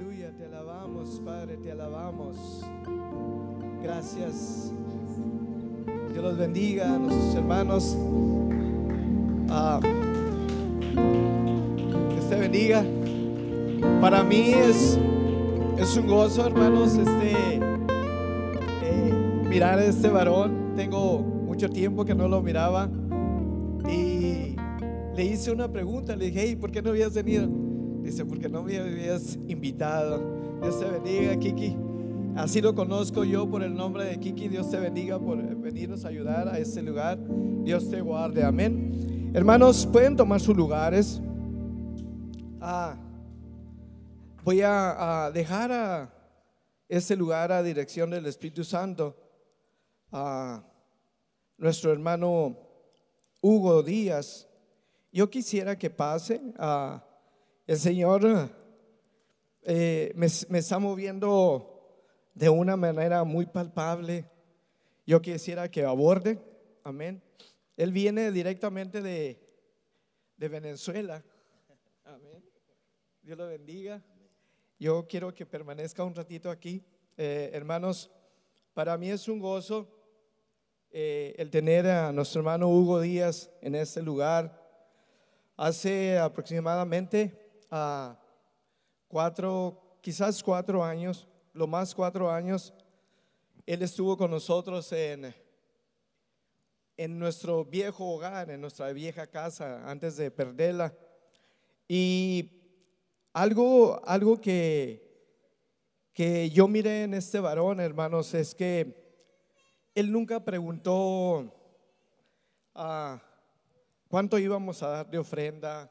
[0.00, 2.64] Aleluya, te alabamos, Padre, te alabamos.
[3.82, 4.72] Gracias.
[6.10, 7.98] Dios los bendiga a nuestros hermanos.
[9.50, 9.78] Ah,
[12.14, 12.82] Dios te bendiga.
[14.00, 14.98] Para mí es,
[15.76, 17.58] es un gozo, hermanos, este
[18.82, 20.72] eh, mirar a este varón.
[20.76, 22.88] Tengo mucho tiempo que no lo miraba
[23.86, 24.56] y
[25.14, 26.16] le hice una pregunta.
[26.16, 27.59] Le dije, hey, ¿por qué no habías venido?
[28.02, 30.20] Dice, porque no me habías invitado.
[30.62, 31.76] Dios te bendiga, Kiki.
[32.36, 34.48] Así lo conozco yo por el nombre de Kiki.
[34.48, 37.18] Dios te bendiga por venirnos a ayudar a este lugar.
[37.64, 38.44] Dios te guarde.
[38.44, 39.30] Amén.
[39.34, 41.20] Hermanos, pueden tomar sus lugares.
[42.60, 42.96] Ah,
[44.44, 46.14] voy a, a dejar a
[46.88, 49.16] este lugar a dirección del Espíritu Santo.
[50.12, 50.64] A
[51.58, 52.56] nuestro hermano
[53.40, 54.48] Hugo Díaz.
[55.12, 57.04] Yo quisiera que pase a
[57.70, 58.50] el Señor
[59.62, 62.02] eh, me, está moviendo
[62.34, 64.28] de una manera muy palpable.
[65.06, 66.40] Yo quisiera que aborde,
[66.82, 67.22] amén.
[67.76, 69.40] Él viene directamente de,
[70.36, 71.22] de Venezuela.
[72.02, 72.44] Amén.
[73.22, 74.02] Dios lo bendiga.
[74.76, 76.82] Yo quiero que permanezca un ratito aquí.
[77.16, 78.10] Eh, hermanos,
[78.74, 79.88] para mí es un gozo
[80.90, 84.60] eh, el tener a nuestro hermano Hugo Díaz en este lugar.
[85.56, 88.18] Hace aproximadamente a
[89.08, 92.72] cuatro, quizás cuatro años, lo más cuatro años,
[93.66, 95.34] Él estuvo con nosotros en,
[96.96, 100.94] en nuestro viejo hogar, en nuestra vieja casa, antes de perderla.
[101.86, 102.50] Y
[103.32, 105.10] algo, algo que,
[106.12, 109.24] que yo miré en este varón, hermanos, es que
[109.94, 111.52] Él nunca preguntó
[112.74, 113.20] ah,
[114.08, 115.90] cuánto íbamos a dar de ofrenda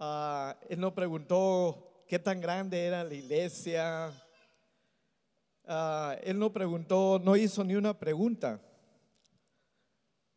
[0.00, 4.10] Uh, él no preguntó qué tan grande era la iglesia.
[5.64, 8.62] Uh, él no preguntó, no hizo ni una pregunta.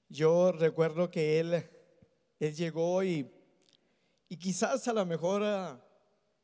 [0.10, 1.66] Yo recuerdo que él,
[2.42, 3.32] él llegó y,
[4.28, 5.80] y quizás a lo mejor uh,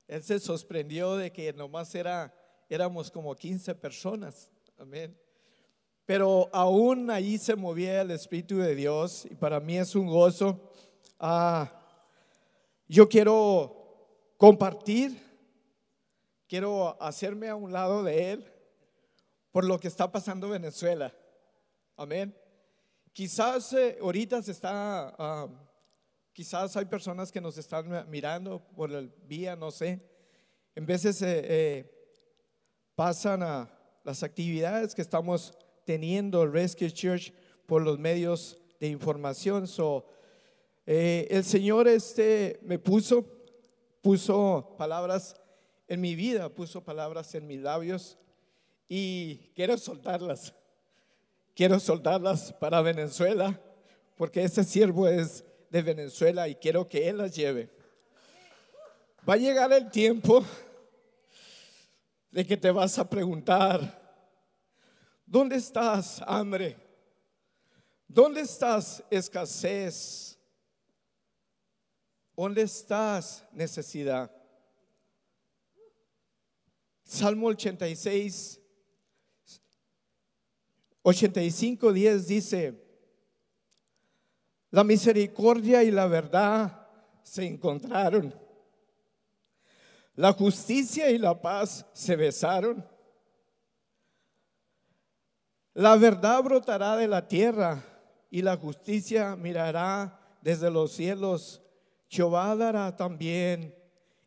[0.07, 2.33] él se sorprendió de que nomás era,
[2.69, 4.49] éramos como 15 personas.
[4.77, 5.13] Amén.
[6.05, 10.71] Pero aún ahí se movía el Espíritu de Dios y para mí es un gozo.
[11.19, 11.78] Ah,
[12.89, 15.21] yo quiero compartir,
[16.47, 18.51] quiero hacerme a un lado de Él
[19.51, 21.13] por lo que está pasando en Venezuela.
[21.95, 22.35] Amén.
[23.13, 25.53] Quizás eh, ahorita se está, uh,
[26.33, 30.01] quizás hay personas que nos están mirando por el vía, no sé.
[30.75, 32.15] En veces eh, eh,
[32.95, 33.69] pasan a
[34.03, 35.53] las actividades que estamos
[35.85, 37.33] teniendo Rescue Church
[37.67, 39.67] por los medios de información.
[39.67, 40.05] So,
[40.91, 43.23] eh, el Señor este me puso,
[44.01, 45.39] puso palabras
[45.87, 48.17] en mi vida, puso palabras en mis labios
[48.87, 50.55] y quiero soltarlas.
[51.53, 53.61] Quiero soltarlas para Venezuela,
[54.15, 57.69] porque ese siervo es de Venezuela y quiero que Él las lleve.
[59.29, 60.43] Va a llegar el tiempo
[62.31, 64.25] de que te vas a preguntar,
[65.23, 66.77] ¿dónde estás, hambre?
[68.07, 70.38] ¿Dónde estás, escasez?
[72.39, 74.31] ¿Dónde estás, necesidad?
[77.03, 78.61] Salmo 86,
[81.01, 82.81] 85, 10 dice,
[84.71, 86.87] la misericordia y la verdad
[87.23, 88.33] se encontraron.
[90.15, 92.87] La justicia y la paz se besaron.
[95.73, 97.83] La verdad brotará de la tierra
[98.31, 101.61] y la justicia mirará desde los cielos.
[102.09, 103.75] Jehová dará también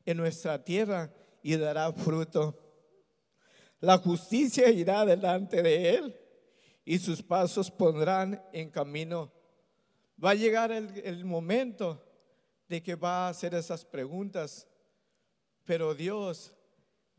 [0.06, 1.12] en nuestra tierra
[1.42, 2.58] y dará fruto.
[3.80, 6.16] La justicia irá delante de él
[6.84, 9.32] y sus pasos pondrán en camino.
[10.24, 12.00] Va a llegar el, el, momento
[12.68, 14.68] de que va a hacer esas preguntas,
[15.64, 16.52] pero Dios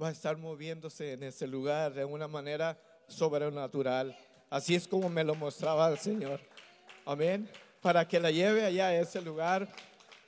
[0.02, 4.18] va a estar moviéndose en ese lugar de una manera sobrenatural.
[4.50, 6.40] Así es como me lo mostraba el Señor.
[7.06, 7.50] Amén.
[7.82, 9.68] Para que la lleve allá a ese lugar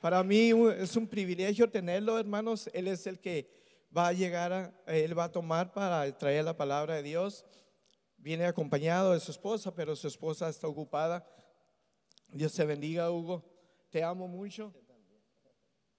[0.06, 2.70] para mí es un privilegio tenerlo, hermanos.
[2.72, 3.50] Él es el que
[3.94, 7.44] va a llegar, a, él va a tomar para traer la palabra de Dios.
[8.16, 11.28] Viene acompañado de su esposa, pero su esposa está ocupada.
[12.28, 13.42] Dios te bendiga, Hugo.
[13.90, 14.72] Te amo mucho.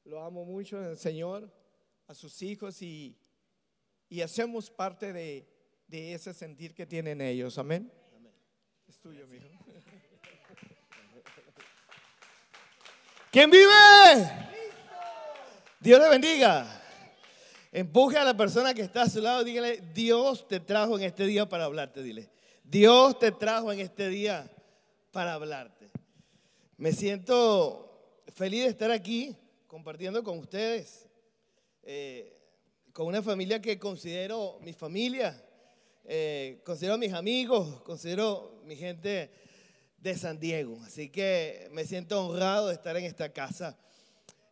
[0.06, 1.54] Lo amo mucho el Señor,
[2.08, 3.20] a sus hijos y,
[4.08, 5.50] y hacemos parte de,
[5.86, 7.58] de, ese sentir que tienen ellos.
[7.58, 7.92] Amén.
[8.16, 8.34] Amén.
[8.88, 9.57] Es tuyo, mi hijo.
[13.32, 13.68] ¿Quién vive?
[15.82, 16.66] Dios le bendiga.
[17.74, 21.26] Empuje a la persona que está a su lado, dígale, Dios te trajo en este
[21.26, 22.30] día para hablarte, dile.
[22.64, 24.50] Dios te trajo en este día
[25.12, 25.88] para hablarte.
[26.78, 29.36] Me siento feliz de estar aquí
[29.68, 31.06] compartiendo con ustedes,
[31.84, 32.34] eh,
[32.94, 35.44] con una familia que considero mi familia,
[36.06, 39.30] eh, considero mis amigos, considero mi gente
[39.98, 40.80] de San Diego.
[40.86, 43.78] Así que me siento honrado de estar en esta casa.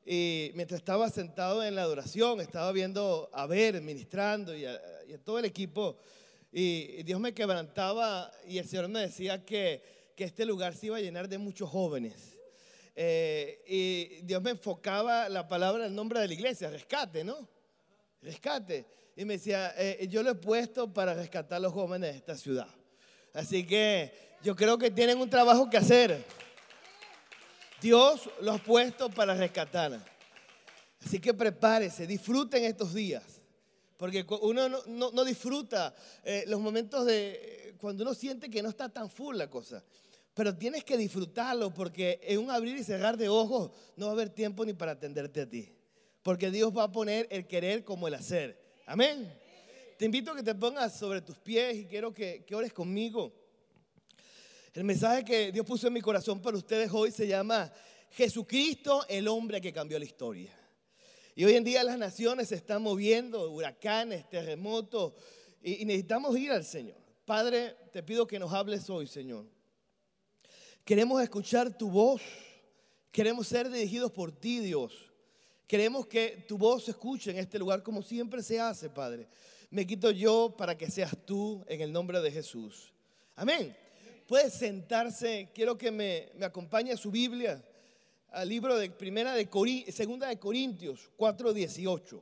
[0.05, 4.79] Y mientras estaba sentado en la adoración, estaba viendo a ver, ministrando y a,
[5.23, 5.97] todo el equipo.
[6.51, 10.97] Y, Dios me quebrantaba y el Señor me decía que, que este lugar se iba
[10.97, 12.35] a llenar de muchos jóvenes.
[12.95, 17.49] Eh, y Dios me enfocaba la palabra, el nombre de la iglesia, rescate, ¿no?
[18.21, 18.85] Rescate.
[19.17, 22.35] Y me decía, eh, yo lo he puesto para rescatar a los jóvenes de esta
[22.37, 22.67] ciudad.
[23.33, 26.23] Así que yo creo que tienen un trabajo que hacer.
[27.81, 29.99] Dios los ha puesto para rescatar.
[31.03, 33.23] Así que prepárese, disfruten estos días.
[33.97, 39.09] Porque uno no, disfruta eh, los momentos de cuando uno siente que no está tan
[39.09, 39.83] full la cosa.
[40.35, 44.13] Pero tienes que disfrutarlo porque en un abrir y cerrar de ojos no va a
[44.13, 45.73] haber tiempo ni para atenderte a ti.
[46.21, 48.63] Porque Dios va a poner el querer como el hacer.
[48.85, 49.27] Amén.
[49.97, 53.44] Te invito a que te pongas sobre tus pies y quiero que, que ores conmigo.
[54.75, 57.71] El mensaje que Dios puso en mi corazón para ustedes hoy se llama
[58.11, 60.51] Jesucristo, el hombre que cambió la historia.
[61.33, 65.13] Y hoy en día las naciones se están moviendo, huracanes, terremotos,
[65.63, 66.97] y, necesitamos ir al Señor.
[67.23, 69.45] Padre, te pido que nos hables hoy, Señor.
[70.83, 72.21] Queremos escuchar tu voz,
[73.13, 74.91] queremos ser dirigidos por ti, Dios.
[75.67, 79.29] Queremos que tu voz se escuche en este lugar como siempre se hace, Padre.
[79.69, 82.91] Me quito yo para que seas tú en el nombre de Jesús.
[83.37, 83.84] Amén
[84.27, 85.49] puede sentarse.
[85.53, 87.63] Quiero que me, acompañe a su Biblia,
[88.31, 89.47] al libro de Primera de
[89.91, 92.21] Segunda de Corintios 4:18.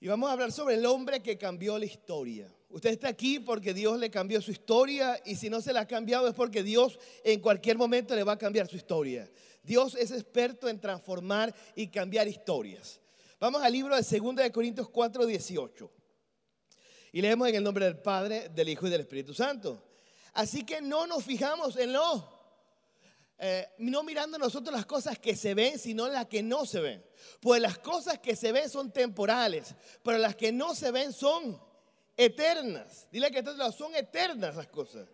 [0.00, 2.52] Y vamos a hablar sobre el hombre que cambió la historia.
[2.68, 5.86] Usted está aquí porque Dios le cambió su historia y si no se la ha
[5.86, 9.30] cambiado es porque Dios en cualquier momento le va a cambiar su historia.
[9.62, 13.00] Dios es experto en transformar y cambiar historias.
[13.40, 15.90] Vamos al libro de Segunda de Corintios 4:18.
[17.12, 19.85] Y leemos en el nombre del Padre, del Hijo y del Espíritu Santo.
[20.36, 22.28] Así que no nos fijamos en lo,
[23.38, 27.02] eh, no mirando nosotros las cosas que se ven, sino las que no se ven.
[27.40, 31.58] Pues las cosas que se ven son temporales, pero las que no se ven son
[32.18, 33.08] eternas.
[33.10, 33.42] Dile que
[33.72, 35.08] son eternas las cosas.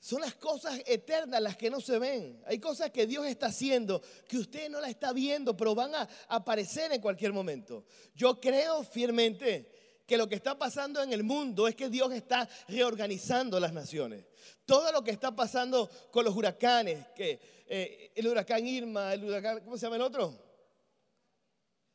[0.00, 2.42] Son las cosas eternas las que no se ven.
[2.46, 6.06] Hay cosas que Dios está haciendo que usted no la está viendo, pero van a
[6.28, 7.86] aparecer en cualquier momento.
[8.14, 9.77] Yo creo firmemente
[10.08, 14.24] que lo que está pasando en el mundo es que Dios está reorganizando las naciones.
[14.64, 19.60] Todo lo que está pasando con los huracanes, que eh, el huracán Irma, el huracán,
[19.60, 20.34] ¿cómo se llama el otro?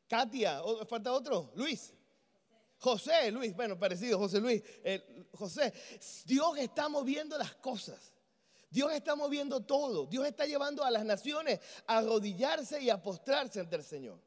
[0.07, 1.92] Katia, falta otro, Luis.
[2.77, 4.62] José, Luis, bueno, parecido, José Luis,
[5.31, 5.74] José.
[6.25, 8.13] Dios está moviendo las cosas.
[8.69, 10.06] Dios está moviendo todo.
[10.06, 14.21] Dios está llevando a las naciones a arrodillarse y a postrarse ante el Señor.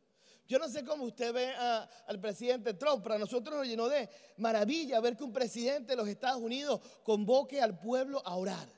[0.48, 4.08] Yo no sé cómo usted ve al presidente Trump, pero a nosotros nos llenó de
[4.36, 8.68] maravilla ver que un presidente de los Estados Unidos convoque al pueblo a orar.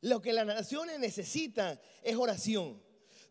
[0.00, 2.82] Lo que las naciones necesitan es oración.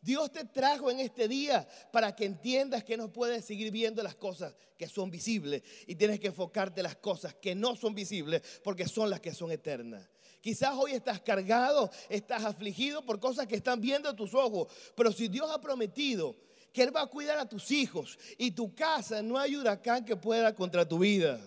[0.01, 4.15] Dios te trajo en este día para que entiendas que no puedes seguir viendo las
[4.15, 8.41] cosas que son visibles y tienes que enfocarte en las cosas que no son visibles
[8.63, 10.07] porque son las que son eternas.
[10.39, 15.27] Quizás hoy estás cargado, estás afligido por cosas que están viendo tus ojos, pero si
[15.27, 16.35] Dios ha prometido
[16.77, 20.15] que Él va a cuidar a tus hijos y tu casa, no hay huracán que
[20.15, 21.41] pueda contra tu vida.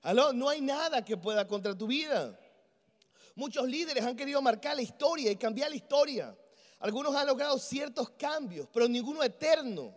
[0.00, 0.32] ¿Aló?
[0.32, 2.40] No hay nada que pueda contra tu vida.
[3.34, 6.34] Muchos líderes han querido marcar la historia y cambiar la historia.
[6.78, 9.94] Algunos han logrado ciertos cambios, pero ninguno eterno.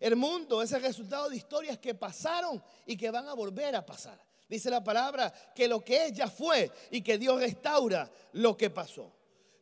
[0.00, 3.84] El mundo es el resultado de historias que pasaron y que van a volver a
[3.84, 4.18] pasar.
[4.48, 8.70] Dice la palabra que lo que es ya fue y que Dios restaura lo que
[8.70, 9.12] pasó.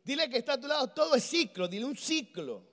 [0.05, 2.71] Dile que está a tu lado, todo es ciclo, dile un ciclo.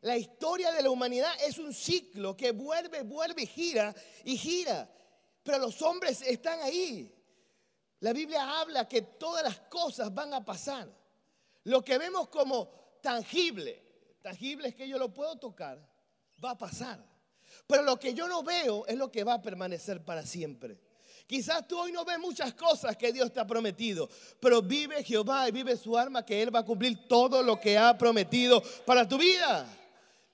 [0.00, 4.88] La historia de la humanidad es un ciclo que vuelve, vuelve, gira y gira.
[5.42, 7.12] Pero los hombres están ahí.
[8.00, 10.88] La Biblia habla que todas las cosas van a pasar.
[11.64, 12.68] Lo que vemos como
[13.02, 13.82] tangible,
[14.22, 15.78] tangible es que yo lo puedo tocar,
[16.42, 17.04] va a pasar.
[17.66, 20.78] Pero lo que yo no veo es lo que va a permanecer para siempre.
[21.26, 24.08] Quizás tú hoy no ves muchas cosas que Dios te ha prometido,
[24.40, 27.76] pero vive Jehová y vive su alma que Él va a cumplir todo lo que
[27.76, 29.77] ha prometido para tu vida.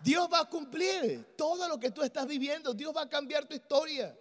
[0.05, 2.75] Dios va a cumplir todo lo que tú estás viviendo.
[2.75, 4.15] Dios va a cambiar tu historia.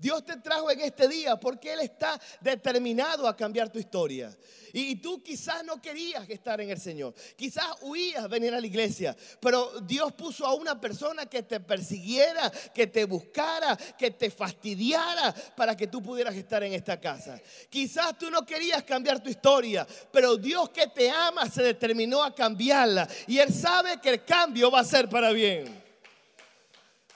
[0.00, 4.34] Dios te trajo en este día porque Él está determinado a cambiar tu historia.
[4.72, 7.14] Y tú quizás no querías estar en el Señor.
[7.36, 9.16] Quizás huías venir a la iglesia.
[9.40, 15.34] Pero Dios puso a una persona que te persiguiera, que te buscara, que te fastidiara
[15.56, 17.40] para que tú pudieras estar en esta casa.
[17.68, 19.86] Quizás tú no querías cambiar tu historia.
[20.10, 23.08] Pero Dios que te ama se determinó a cambiarla.
[23.26, 25.79] Y Él sabe que el cambio va a ser para bien.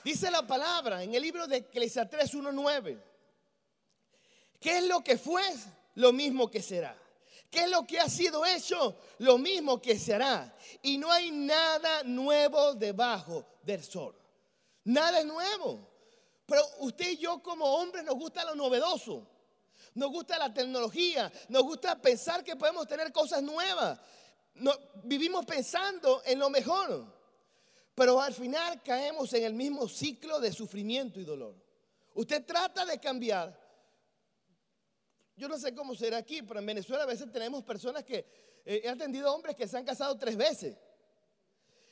[0.05, 3.01] Dice la palabra en el libro de Eclesiastes 1.9.
[4.59, 5.41] ¿Qué es lo que fue?
[5.95, 6.95] Lo mismo que será.
[7.49, 8.99] ¿Qué es lo que ha sido hecho?
[9.17, 10.55] Lo mismo que se hará.
[10.83, 14.15] Y no hay nada nuevo debajo del sol.
[14.83, 15.89] Nada es nuevo.
[16.45, 19.27] Pero usted y yo como hombres nos gusta lo novedoso.
[19.95, 21.31] Nos gusta la tecnología.
[21.49, 23.99] Nos gusta pensar que podemos tener cosas nuevas.
[25.03, 27.24] vivimos pensando en lo mejor.
[27.95, 31.55] Pero al final caemos en el mismo ciclo de sufrimiento y dolor.
[32.13, 33.65] Usted trata de cambiar
[35.37, 38.25] yo no sé cómo será aquí, pero en Venezuela a veces tenemos personas que
[38.65, 40.77] eh, he atendido hombres que se han casado tres veces.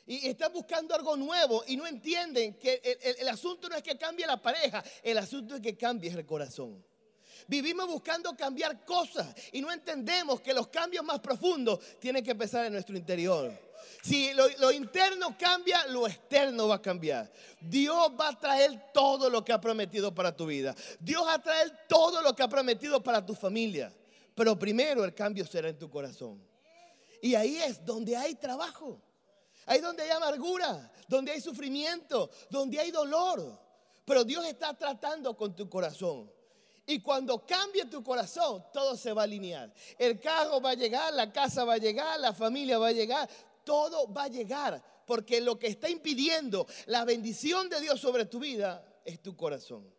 [0.05, 2.81] Y están buscando algo nuevo y no entienden que
[3.19, 6.83] el, asunto no es que cambie la pareja, el asunto es que cambie el corazón.
[7.47, 12.65] Vivimos buscando cambiar cosas y no entendemos que los cambios más profundos tienen que empezar
[12.65, 13.57] en nuestro interior.
[14.01, 17.31] Si lo, interno cambia, lo externo va a cambiar.
[17.61, 20.75] Dios va a traer todo lo que ha prometido para tu vida.
[20.99, 23.93] Dios va a traer todo lo que ha prometido para tu familia.
[24.35, 26.41] Pero primero el cambio será en tu corazón.
[27.21, 29.01] Y ahí es donde hay trabajo.
[29.65, 33.59] Ahí donde hay amargura, donde hay sufrimiento, donde hay dolor.
[34.05, 36.29] Pero Dios está tratando con tu corazón.
[36.85, 39.73] Y cuando cambie tu corazón, todo se va a alinear.
[39.97, 43.29] El carro va a llegar, la casa va a llegar, la familia va a llegar,
[43.63, 48.39] todo va a llegar, porque lo que está impidiendo la bendición de Dios sobre tu
[48.39, 49.91] vida es tu corazón.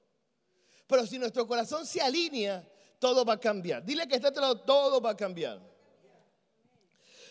[0.87, 2.66] Pero si nuestro corazón se alinea,
[2.99, 3.85] todo va a cambiar.
[3.85, 5.61] Dile que está todo, todo va a cambiar.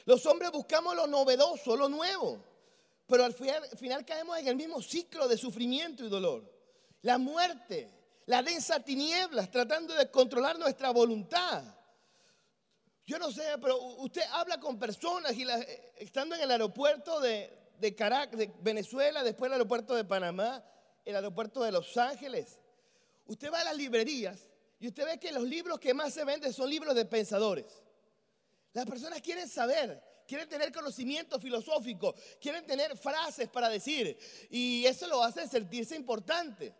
[0.05, 2.43] Los hombres buscamos lo novedoso, lo nuevo,
[3.07, 6.51] pero al final, al final caemos en el mismo ciclo de sufrimiento y dolor.
[7.01, 7.89] La muerte,
[8.25, 11.63] la densa tinieblas, tratando de controlar nuestra voluntad.
[13.05, 15.45] Yo no sé, pero usted habla con personas y
[15.97, 20.63] estando en el aeropuerto de, de Caracas, de Venezuela, después el aeropuerto de Panamá,
[21.03, 22.59] el aeropuerto de Los Ángeles.
[23.25, 26.53] Usted va a las librerías y usted ve que los libros que más se venden
[26.53, 27.65] son libros de pensadores.
[28.71, 34.17] Las personas quieren saber, quieren tener conocimiento filosófico, quieren tener frases para decir
[34.49, 36.73] y eso lo hace sentirse importante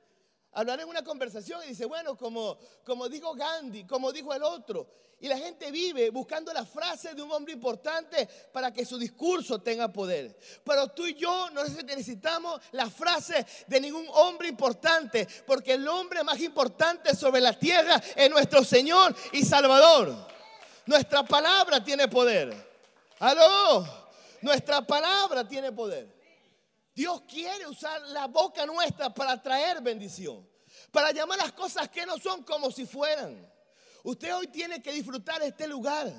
[0.53, 4.87] hablar en una conversación y dice, bueno, como, como dijo Gandhi, como dijo el otro.
[5.19, 9.61] Y la gente vive buscando la frase de un hombre importante para que su discurso
[9.61, 10.37] tenga poder.
[10.65, 16.25] Pero tú y yo no necesitamos la frase de ningún hombre importante, porque el hombre
[16.25, 20.13] más importante sobre la tierra es nuestro Señor y Salvador.
[20.85, 22.53] Nuestra palabra tiene poder.
[23.19, 23.87] Aló,
[24.41, 26.22] nuestra palabra tiene poder.
[26.95, 30.47] Dios quiere usar la boca nuestra para traer bendición,
[30.91, 33.51] para llamar las cosas que no son como si fueran.
[34.03, 36.11] Usted hoy tiene que disfrutar este lugar,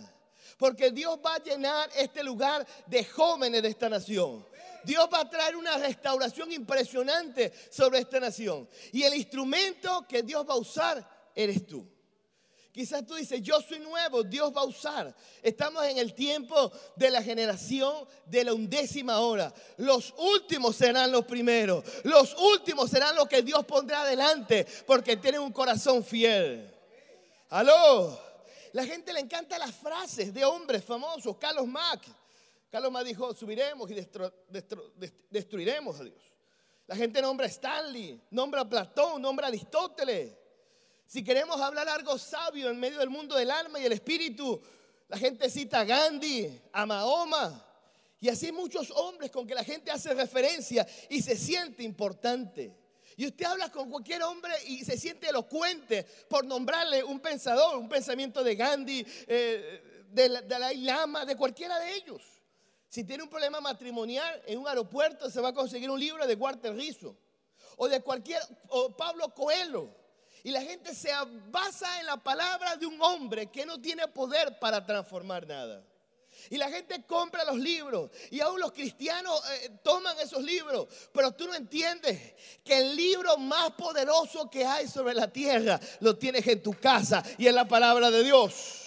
[0.59, 4.47] porque Dios va a llenar este lugar de jóvenes de esta nación.
[4.85, 8.69] Dios va a traer una restauración impresionante sobre esta nación.
[8.93, 11.94] Y el instrumento que Dios va a usar eres tú.
[12.75, 15.15] Quizás tú dices, yo soy nuevo, Dios va a usar.
[15.41, 19.55] Estamos en el tiempo de la generación de la undécima hora.
[19.77, 21.85] Los últimos serán los primeros.
[22.03, 26.69] Los últimos serán los que Dios pondrá adelante porque tienen un corazón fiel.
[27.51, 28.21] Aló.
[28.73, 31.37] La gente le encanta las frases de hombres famosos.
[31.37, 32.03] Carlos Mack.
[32.73, 34.05] Carlos Mack dijo, subiremos y
[35.31, 36.33] destruiremos a Dios.
[36.89, 40.44] La gente nombra a Stanley, nombra a Platón, nombra a Aristóteles.
[41.07, 44.61] Si queremos hablar algo sabio en medio del mundo del alma y el espíritu,
[45.09, 47.65] la gente cita a Gandhi, a Mahoma
[48.25, 52.75] y así muchos hombres con que la gente hace referencia y se siente importante.
[53.19, 57.87] Y usted habla con cualquier hombre y se siente elocuente por nombrarle un pensador, un
[57.87, 62.23] pensamiento de Gandhi, eh, de, Dalai Lama, de cualquiera de ellos.
[62.89, 66.35] Si tiene un problema matrimonial en un aeropuerto, se va a conseguir un libro de
[66.35, 67.17] Walter Rizzo
[67.77, 70.04] o de cualquier, o Pablo Coelho.
[70.45, 71.11] Y la gente se
[71.51, 75.83] basa en la palabra de un hombre que no tiene poder para transformar nada.
[76.51, 80.87] Y la gente compra los libros y aún los cristianos eh, toman esos libros.
[81.15, 86.19] Pero tú no entiendes que el libro más poderoso que hay sobre la tierra lo
[86.19, 88.83] tienes en tu casa y en la palabra de Dios.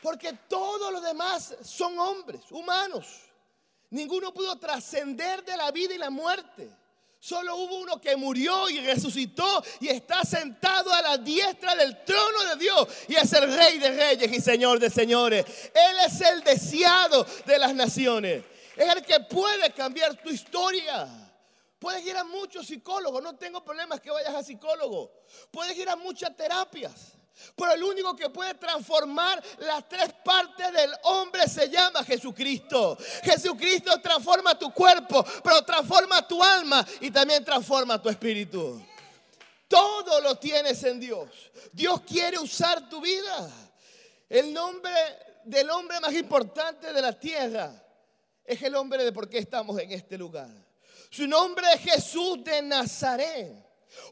[0.00, 3.08] Porque todos los demás son hombres, humanos.
[3.90, 6.70] Ninguno pudo trascender de la vida y la muerte.
[7.22, 12.42] Solo hubo uno que murió y resucitó y está sentado a la diestra del trono
[12.46, 12.88] de Dios.
[13.06, 15.46] Y es el rey de reyes y señor de señores.
[15.72, 18.42] Él es el deseado de las naciones.
[18.76, 21.06] Es el que puede cambiar tu historia.
[21.78, 23.22] Puedes ir a muchos psicólogos.
[23.22, 25.12] No tengo problemas que vayas a psicólogo.
[25.52, 27.12] Puedes ir a muchas terapias.
[27.56, 32.96] Pero el único que puede transformar las tres partes del hombre se llama Jesucristo.
[33.22, 38.84] Jesucristo transforma tu cuerpo, pero transforma tu alma y también transforma tu espíritu.
[39.68, 41.28] Todo lo tienes en Dios.
[41.72, 43.50] Dios quiere usar tu vida.
[44.28, 44.92] El nombre
[45.44, 47.72] del hombre más importante de la tierra
[48.44, 50.50] es el hombre de por qué estamos en este lugar.
[51.10, 53.52] Su nombre es Jesús de Nazaret,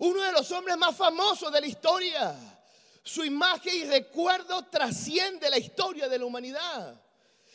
[0.01, 2.60] uno de los hombres más famosos de la historia.
[3.03, 7.01] Su imagen y recuerdo trasciende la historia de la humanidad.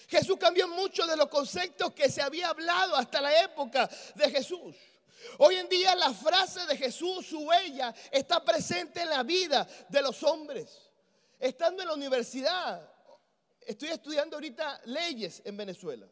[0.08, 4.76] Jesús cambió mucho de los conceptos que se había hablado hasta la época de Jesús.
[5.40, 10.02] Hoy en día la frase de Jesús, su huella, está presente en la vida de
[10.02, 10.92] los hombres.
[11.40, 12.88] Estando en la universidad,
[13.62, 16.08] estoy estudiando ahorita leyes en Venezuela.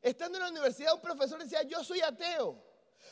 [0.00, 2.67] Estando en la universidad, un profesor decía, yo soy ateo.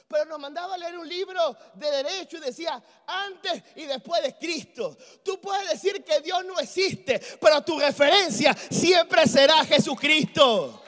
[0.09, 4.37] Pero nos mandaba a leer un libro de derecho y decía, antes y después de
[4.37, 4.97] Cristo.
[5.25, 10.83] Tú puedes decir que Dios no existe, pero tu referencia siempre será Jesucristo.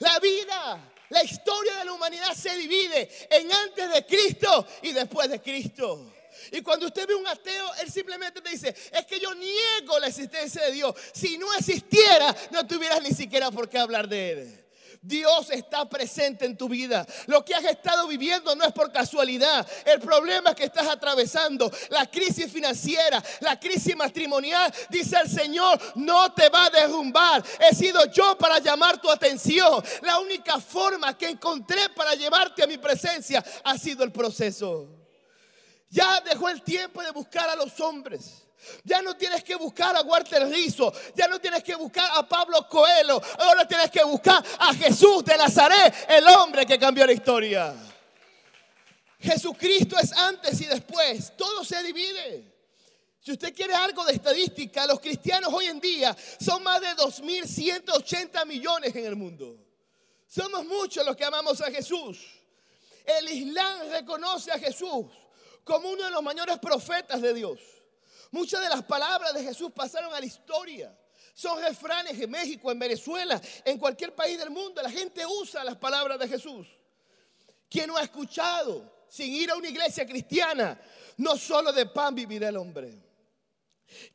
[0.00, 5.30] La vida, la historia de la humanidad se divide en antes de Cristo y después
[5.30, 6.12] de Cristo.
[6.50, 10.08] Y cuando usted ve un ateo, él simplemente te dice, es que yo niego la
[10.08, 10.94] existencia de Dios.
[11.14, 14.61] Si no existiera, no tuvieras ni siquiera por qué hablar de él.
[15.04, 17.04] Dios está presente en tu vida.
[17.26, 19.66] Lo que has estado viviendo no es por casualidad.
[19.84, 26.32] El problema que estás atravesando, la crisis financiera, la crisis matrimonial, dice el Señor, no
[26.32, 27.44] te va a derrumbar.
[27.58, 29.82] He sido yo para llamar tu atención.
[30.02, 34.88] La única forma que encontré para llevarte a mi presencia ha sido el proceso.
[35.90, 38.44] Ya dejó el tiempo de buscar a los hombres.
[38.84, 42.66] Ya no tienes que buscar a Walter Rizzo, ya no tienes que buscar a Pablo
[42.68, 47.74] Coelho, ahora tienes que buscar a Jesús de Nazaret, el hombre que cambió la historia.
[49.20, 52.52] Jesucristo es antes y después, todo se divide.
[53.20, 58.44] Si usted quiere algo de estadística, los cristianos hoy en día son más de 2.180
[58.46, 59.56] millones en el mundo.
[60.26, 62.18] Somos muchos los que amamos a Jesús.
[63.04, 65.06] El Islam reconoce a Jesús
[65.62, 67.60] como uno de los mayores profetas de Dios.
[68.32, 70.98] Muchas de las palabras de Jesús pasaron a la historia.
[71.34, 74.80] Son refranes en México, en Venezuela, en cualquier país del mundo.
[74.82, 76.66] La gente usa las palabras de Jesús.
[77.68, 80.80] ¿Quién no ha escuchado sin ir a una iglesia cristiana?
[81.18, 82.98] No solo de pan vivirá el hombre.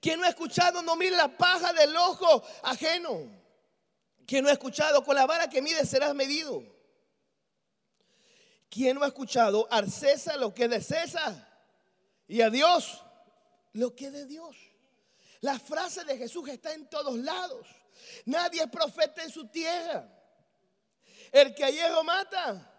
[0.01, 3.31] ¿Quién no ha escuchado no mire la paja del ojo ajeno?
[4.25, 6.63] ¿Quién no ha escuchado con la vara que mide serás medido?
[8.67, 11.63] ¿Quién no ha escuchado al César lo que es de César
[12.27, 13.03] y a Dios
[13.77, 14.55] lo que es de Dios.
[15.41, 17.67] La frase de Jesús está en todos lados.
[18.25, 20.11] Nadie es profeta en su tierra.
[21.31, 22.73] El que a hierro mata,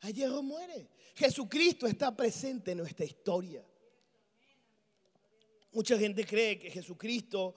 [0.00, 0.88] a hierro muere.
[1.14, 3.64] Jesucristo está presente en nuestra historia.
[5.72, 7.54] Mucha gente cree que Jesucristo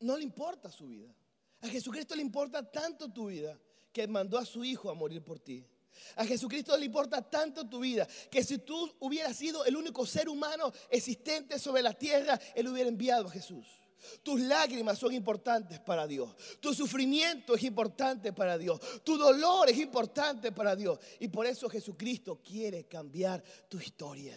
[0.00, 1.14] no le importa su vida.
[1.60, 3.58] A Jesucristo le importa tanto tu vida
[3.92, 5.66] que mandó a su Hijo a morir por ti.
[6.16, 10.28] A Jesucristo le importa tanto tu vida que si tú hubieras sido el único ser
[10.28, 13.66] humano existente sobre la tierra, Él hubiera enviado a Jesús.
[14.22, 16.34] Tus lágrimas son importantes para Dios.
[16.60, 18.80] Tu sufrimiento es importante para Dios.
[19.04, 20.98] Tu dolor es importante para Dios.
[21.20, 24.36] Y por eso Jesucristo quiere cambiar tu historia.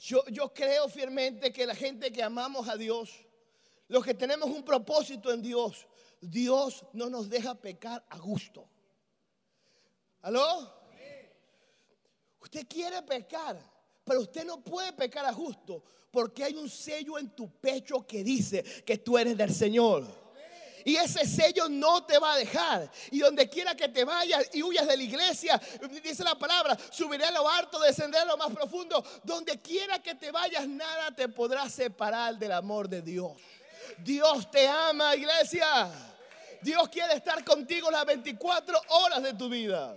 [0.00, 3.10] Yo, yo creo fielmente que la gente que amamos a Dios,
[3.88, 5.88] los que tenemos un propósito en Dios,
[6.20, 8.68] Dios no nos deja pecar a gusto.
[10.22, 10.78] ¿Aló?
[12.40, 13.58] Usted quiere pecar,
[14.04, 18.24] pero usted no puede pecar a justo porque hay un sello en tu pecho que
[18.24, 20.06] dice que tú eres del Señor.
[20.84, 22.90] Y ese sello no te va a dejar.
[23.10, 25.60] Y donde quiera que te vayas y huyas de la iglesia,
[26.02, 29.04] dice la palabra, subiré a lo alto, descenderé a lo más profundo.
[29.22, 33.32] Donde quiera que te vayas, nada te podrá separar del amor de Dios.
[33.98, 35.90] Dios te ama, iglesia.
[36.62, 39.94] Dios quiere estar contigo las 24 horas de tu vida.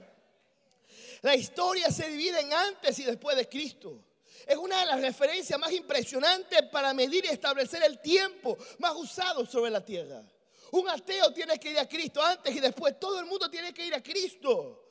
[1.21, 4.05] La historia se divide en antes y después de Cristo.
[4.47, 9.45] Es una de las referencias más impresionantes para medir y establecer el tiempo más usado
[9.45, 10.23] sobre la tierra.
[10.71, 12.99] Un ateo tiene que ir a Cristo antes y después.
[12.99, 14.87] Todo el mundo tiene que ir a Cristo.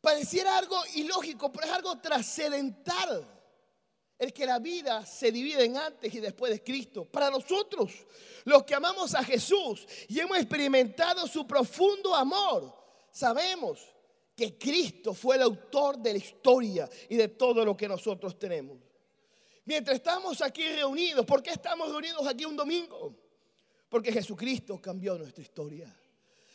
[0.00, 3.36] Pareciera algo ilógico, pero es algo trascendental.
[4.18, 7.04] El que la vida se divide en antes y después de Cristo.
[7.04, 7.92] Para nosotros,
[8.44, 12.74] los que amamos a Jesús y hemos experimentado su profundo amor,
[13.10, 13.80] sabemos
[14.40, 18.78] que Cristo fue el autor de la historia y de todo lo que nosotros tenemos.
[19.66, 23.14] Mientras estamos aquí reunidos, ¿por qué estamos reunidos aquí un domingo?
[23.90, 25.94] Porque Jesucristo cambió nuestra historia.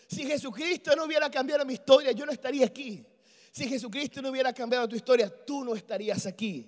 [0.07, 3.05] Si Jesucristo no hubiera cambiado mi historia, yo no estaría aquí.
[3.51, 6.67] Si Jesucristo no hubiera cambiado tu historia, tú no estarías aquí.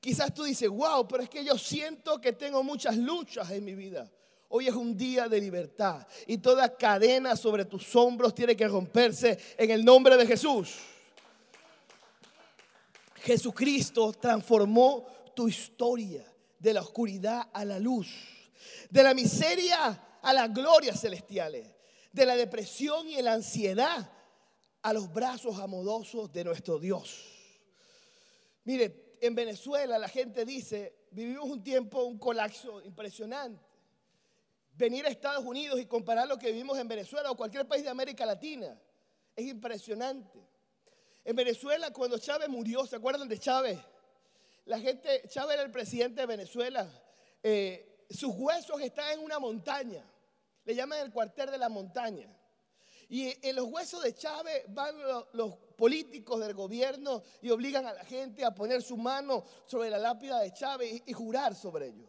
[0.00, 3.74] Quizás tú dices, wow, pero es que yo siento que tengo muchas luchas en mi
[3.74, 4.10] vida.
[4.50, 9.38] Hoy es un día de libertad y toda cadena sobre tus hombros tiene que romperse
[9.58, 10.76] en el nombre de Jesús.
[13.16, 16.24] Jesucristo transformó tu historia
[16.58, 18.08] de la oscuridad a la luz,
[18.88, 21.68] de la miseria a las glorias celestiales,
[22.10, 24.10] de la depresión y la ansiedad
[24.80, 27.22] a los brazos amorosos de nuestro Dios.
[28.64, 33.67] Mire, en Venezuela la gente dice, vivimos un tiempo, un colapso impresionante.
[34.78, 37.90] Venir a Estados Unidos y comparar lo que vivimos en Venezuela o cualquier país de
[37.90, 38.80] América Latina
[39.34, 40.38] es impresionante.
[41.24, 43.76] En Venezuela, cuando Chávez murió, ¿se acuerdan de Chávez?
[44.66, 46.88] La gente, Chávez era el presidente de Venezuela.
[47.42, 50.04] Eh, sus huesos están en una montaña.
[50.64, 52.28] Le llaman el cuartel de la montaña.
[53.08, 54.94] Y en los huesos de Chávez van
[55.32, 59.98] los, políticos del gobierno y obligan a la gente a poner su mano sobre la
[59.98, 62.08] lápida de Chávez y, jurar sobre ello.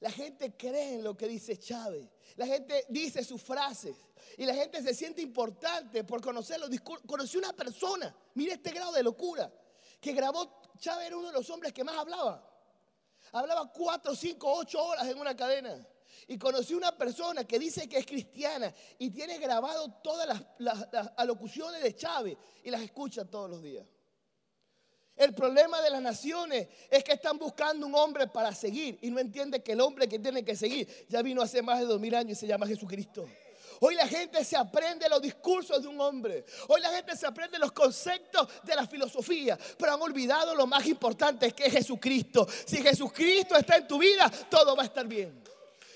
[0.00, 2.08] La gente cree en lo que dice Chávez.
[2.36, 3.96] La gente dice sus frases.
[4.38, 6.66] Y la gente se siente importante por conocerlo.
[7.06, 9.52] Conocí una persona, mire este grado de locura,
[10.00, 12.46] que grabó, Chávez era uno de los hombres que más hablaba.
[13.32, 15.86] Hablaba cuatro, cinco, ocho horas en una cadena.
[16.26, 21.82] Y conocí una persona que dice que es cristiana y tiene grabado todas las, alocuciones
[21.82, 23.86] de Chávez y las escucha todos los días.
[25.20, 29.18] El problema de las naciones es que están buscando un hombre para seguir y no
[29.18, 32.14] entiende que el hombre que tiene que seguir ya vino hace más de dos mil
[32.14, 33.28] años y se llama Jesucristo.
[33.80, 36.46] Hoy la gente se aprende los discursos de un hombre.
[36.68, 39.58] Hoy la gente se aprende los conceptos de la filosofía.
[39.76, 42.48] Pero han olvidado lo más importante que es Jesucristo.
[42.64, 45.39] Si Jesucristo está en tu vida, todo va a estar bien.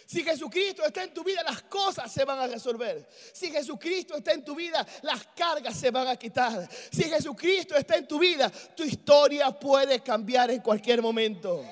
[0.06, 3.08] Si Jesucristo está en tu vida, las cosas se van a resolver.
[3.32, 6.68] Si Jesucristo está en tu vida, las cargas se van a quitar.
[6.92, 11.64] Si Jesucristo está en tu vida, tu historia puede cambiar en cualquier momento.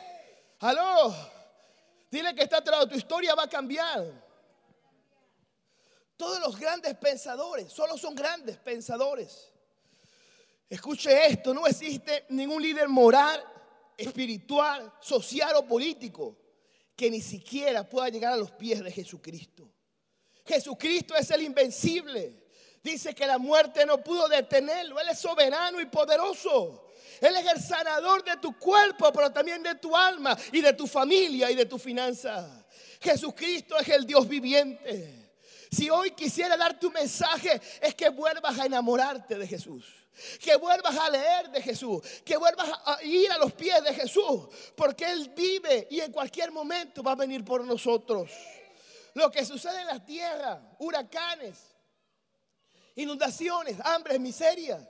[0.61, 1.15] Aló,
[2.11, 4.11] dile que está atrás, tu historia va a cambiar.
[6.17, 9.51] Todos los grandes pensadores, solo son grandes pensadores.
[10.71, 13.45] Escuche esto, no existe ningún líder moral,
[13.99, 16.42] espiritual, social o político
[16.97, 19.71] que ni siquiera pueda llegar a los pies de Jesucristo.
[20.45, 22.43] Jesucristo es el invencible.
[22.83, 24.99] Dice que la muerte no pudo detenerlo.
[25.01, 26.89] Él es soberano y poderoso.
[27.21, 30.87] Él es el sanador de tu cuerpo, pero también de tu alma y de tu
[30.87, 32.67] familia y de tu finanza.
[33.01, 35.31] Jesucristo es el Dios viviente.
[35.71, 40.02] Si hoy quisiera darte un mensaje, es que vuelvas a enamorarte de Jesús.
[40.41, 44.49] Que vuelvas a leer de Jesús, que vuelvas a ir a los pies de Jesús,
[44.77, 48.31] porque Él vive y en cualquier momento va a venir por nosotros.
[49.15, 51.59] Lo que sucede en la tierra, huracanes,
[52.97, 54.89] inundaciones, hambre, miseria,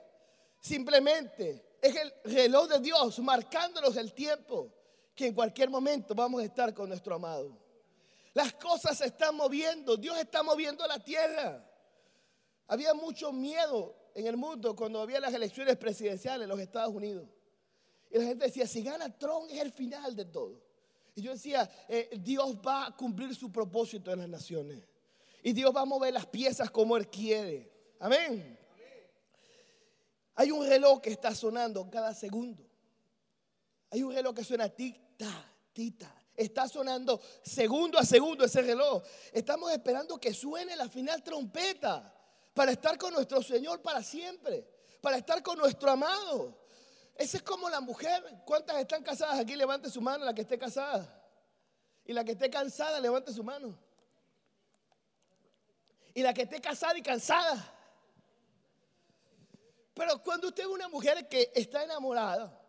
[0.59, 4.71] simplemente es el reloj de Dios marcándonos el tiempo
[5.15, 7.57] que en cualquier momento vamos a estar con nuestro amado.
[8.33, 11.63] Las cosas se están moviendo, Dios está moviendo la tierra.
[12.67, 17.27] Había mucho miedo en el mundo cuando había las elecciones presidenciales en los Estados Unidos.
[18.11, 20.61] Y la gente decía, si gana Trump es el final de todo.
[21.15, 24.83] Y yo decía, eh, Dios va a cumplir su propósito en las naciones.
[25.43, 27.71] Y Dios va a mover las piezas como Él quiere.
[27.99, 28.59] Amén.
[30.35, 32.63] Hay un reloj que está sonando cada segundo.
[33.91, 36.23] Hay un reloj que suena tic-tac, tic-tac.
[36.35, 39.03] Está sonando segundo a segundo ese reloj.
[39.31, 42.11] Estamos esperando que suene la final trompeta
[42.53, 44.67] para estar con nuestro Señor para siempre,
[45.01, 46.57] para estar con nuestro amado.
[47.15, 48.23] Esa es como la mujer.
[48.45, 49.55] ¿Cuántas están casadas aquí?
[49.55, 51.21] Levante su mano, la que esté casada.
[52.05, 53.77] Y la que esté cansada, levante su mano.
[56.13, 57.71] Y la que esté casada y cansada.
[59.93, 62.59] Pero cuando usted ve una mujer que está enamorada,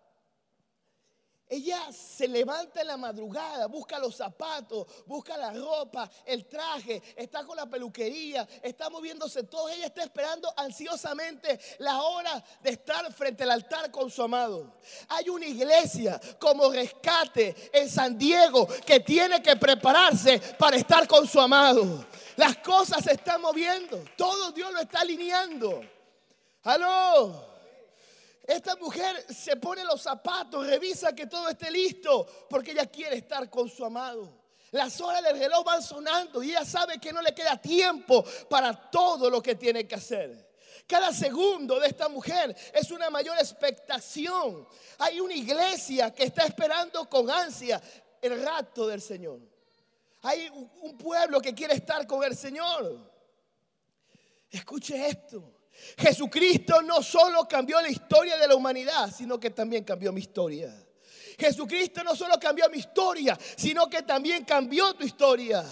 [1.49, 7.45] ella se levanta en la madrugada, busca los zapatos, busca la ropa, el traje, está
[7.45, 9.69] con la peluquería, está moviéndose todo.
[9.69, 14.79] Ella está esperando ansiosamente la hora de estar frente al altar con su amado.
[15.09, 21.29] Hay una iglesia como rescate en San Diego que tiene que prepararse para estar con
[21.29, 22.07] su amado.
[22.37, 25.83] Las cosas se están moviendo, todo Dios lo está alineando.
[26.63, 27.54] Aló.
[28.47, 33.49] Esta mujer se pone los zapatos, revisa que todo esté listo, porque ella quiere estar
[33.49, 34.45] con su amado.
[34.71, 38.91] Las horas del reloj van sonando y ella sabe que no le queda tiempo para
[38.91, 40.53] todo lo que tiene que hacer.
[40.87, 44.69] Cada segundo de esta mujer es una mayor expectación.
[44.99, 47.81] Hay una iglesia que está esperando con ansia
[48.21, 49.41] el rato del Señor.
[50.23, 50.51] Hay
[50.83, 53.11] un pueblo que quiere estar con el Señor.
[54.51, 55.64] Escuche esto.
[55.99, 60.75] Jesucristo no solo cambió la historia de la humanidad, sino que también cambió mi historia.
[61.39, 65.65] Jesucristo no solo cambió mi historia, sino que también cambió tu historia.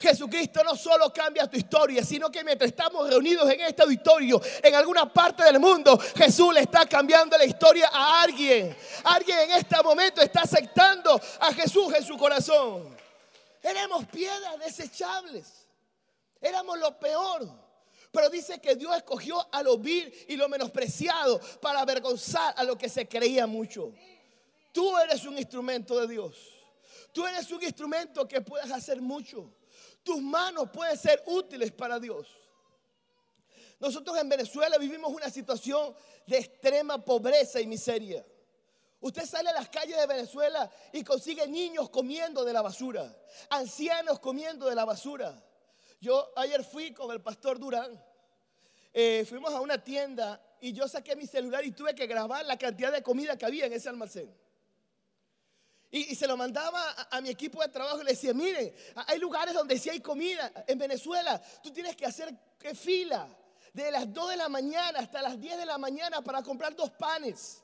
[0.00, 4.74] Jesucristo no solo cambia tu historia, sino que mientras estamos reunidos en este auditorio, en
[4.74, 8.76] alguna parte del mundo, Jesús le está cambiando la historia a alguien.
[9.04, 12.96] Alguien en este momento está aceptando a Jesús en su corazón.
[13.62, 15.66] Éramos piedras desechables.
[16.40, 17.67] Éramos lo peor.
[18.10, 22.76] Pero dice que Dios escogió a lo vil y lo menospreciado para avergonzar a lo
[22.76, 23.92] que se creía mucho.
[24.72, 26.36] Tú eres un instrumento de Dios.
[27.12, 29.52] Tú eres un instrumento que puedes hacer mucho.
[30.02, 32.26] Tus manos pueden ser útiles para Dios.
[33.80, 35.94] Nosotros en Venezuela vivimos una situación
[36.26, 38.24] de extrema pobreza y miseria.
[39.00, 43.16] Usted sale a las calles de Venezuela y consigue niños comiendo de la basura,
[43.50, 45.40] ancianos comiendo de la basura.
[46.00, 48.02] Yo ayer fui con el pastor Durán,
[48.92, 52.56] eh, fuimos a una tienda y yo saqué mi celular y tuve que grabar la
[52.56, 54.32] cantidad de comida que había en ese almacén.
[55.90, 58.74] Y, se lo mandaba a, mi equipo de trabajo y le decía, miren,
[59.06, 60.52] hay lugares donde sí hay comida.
[60.66, 62.34] En Venezuela tú tienes que hacer
[62.74, 63.26] fila
[63.72, 66.90] de las 2 de la mañana hasta las 10 de la mañana para comprar dos
[66.90, 67.62] panes.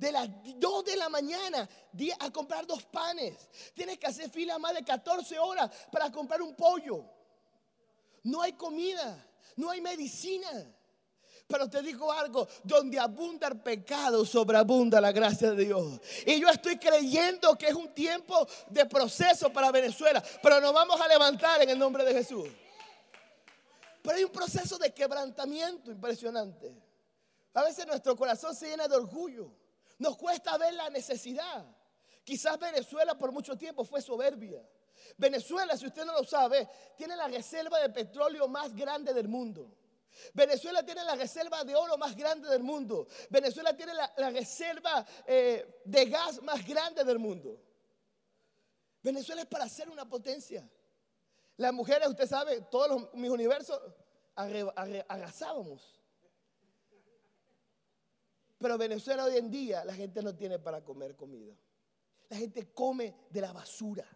[0.00, 1.68] De las 2 de la mañana
[2.20, 3.36] a comprar dos panes.
[3.74, 7.04] Tienes que hacer fila más de 14 horas para comprar un pollo.
[8.22, 9.22] No hay comida,
[9.56, 10.48] no hay medicina.
[11.46, 16.00] Pero te digo algo, donde abunda el pecado, sobreabunda la gracia de Dios.
[16.24, 20.98] Y yo estoy creyendo que es un tiempo de proceso para Venezuela, pero nos vamos
[20.98, 22.48] a levantar en el nombre de Jesús.
[24.02, 26.74] Pero hay un proceso de quebrantamiento impresionante.
[27.52, 29.59] A veces nuestro corazón se llena de orgullo.
[30.00, 31.64] Nos cuesta ver la necesidad.
[32.24, 34.66] Quizás Venezuela por mucho tiempo fue soberbia.
[35.18, 39.76] Venezuela, si usted no lo sabe, tiene la reserva de petróleo más grande del mundo.
[40.32, 43.08] Venezuela tiene la reserva de oro más grande del mundo.
[43.28, 47.60] Venezuela tiene la, reserva eh, de gas más grande del mundo.
[49.02, 50.66] Venezuela es para ser una potencia.
[51.58, 53.78] Las mujeres, usted sabe, todos mis universos
[54.34, 55.99] arrasábamos.
[58.60, 61.54] Pero Venezuela hoy en día la gente no tiene para comer comida.
[62.28, 64.06] La gente come de la basura.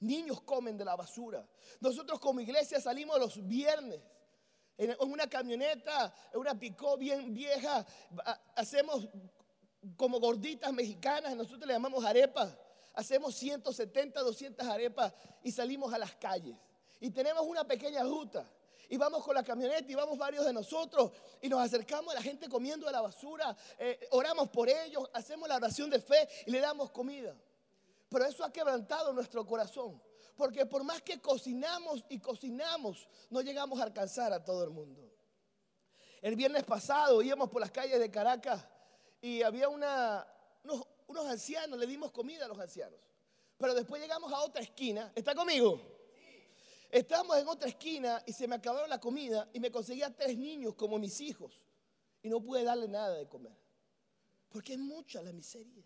[0.00, 1.48] Niños comen de la basura.
[1.80, 4.00] Nosotros como iglesia salimos los viernes
[4.76, 7.84] en una camioneta, en una picó bien vieja,
[8.54, 9.08] hacemos
[9.96, 12.56] como gorditas mexicanas, nosotros le llamamos arepas.
[12.94, 16.56] Hacemos 170, 200 arepas y salimos a las calles.
[17.00, 18.48] Y tenemos una pequeña ruta.
[18.88, 22.22] Y vamos con la camioneta y vamos varios de nosotros y nos acercamos a la
[22.22, 26.50] gente comiendo de la basura, eh, oramos por ellos, hacemos la oración de fe y
[26.50, 27.36] le damos comida.
[28.08, 30.00] Pero eso ha quebrantado nuestro corazón.
[30.36, 35.02] Porque por más que cocinamos y cocinamos, no llegamos a alcanzar a todo el mundo.
[36.22, 38.64] El viernes pasado íbamos por las calles de Caracas
[39.20, 40.26] y había una,
[40.62, 43.00] unos, ancianos, le dimos comida a los ancianos.
[43.56, 45.12] Pero después llegamos a otra esquina.
[45.14, 45.80] ¿Está conmigo?
[46.90, 50.74] Estábamos en otra esquina y se me acabaron la comida y me conseguía tres niños
[50.74, 51.60] como mis hijos
[52.22, 53.56] y no pude darle nada de comer.
[54.48, 55.84] Porque es mucha la miseria.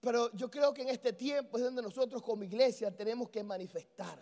[0.00, 4.20] Pero yo creo que en este tiempo es donde nosotros como iglesia tenemos que manifestar.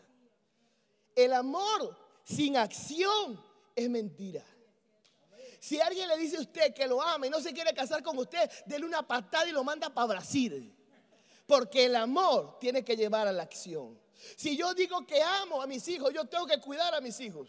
[1.14, 3.40] El amor sin acción
[3.74, 4.44] es mentira.
[5.60, 8.18] Si alguien le dice a usted que lo ama y no se quiere casar con
[8.18, 10.74] usted, dele una patada y lo manda para Brasil.
[11.46, 13.98] Porque el amor tiene que llevar a la acción.
[14.36, 17.48] Si yo digo que amo a mis hijos, yo tengo que cuidar a mis hijos.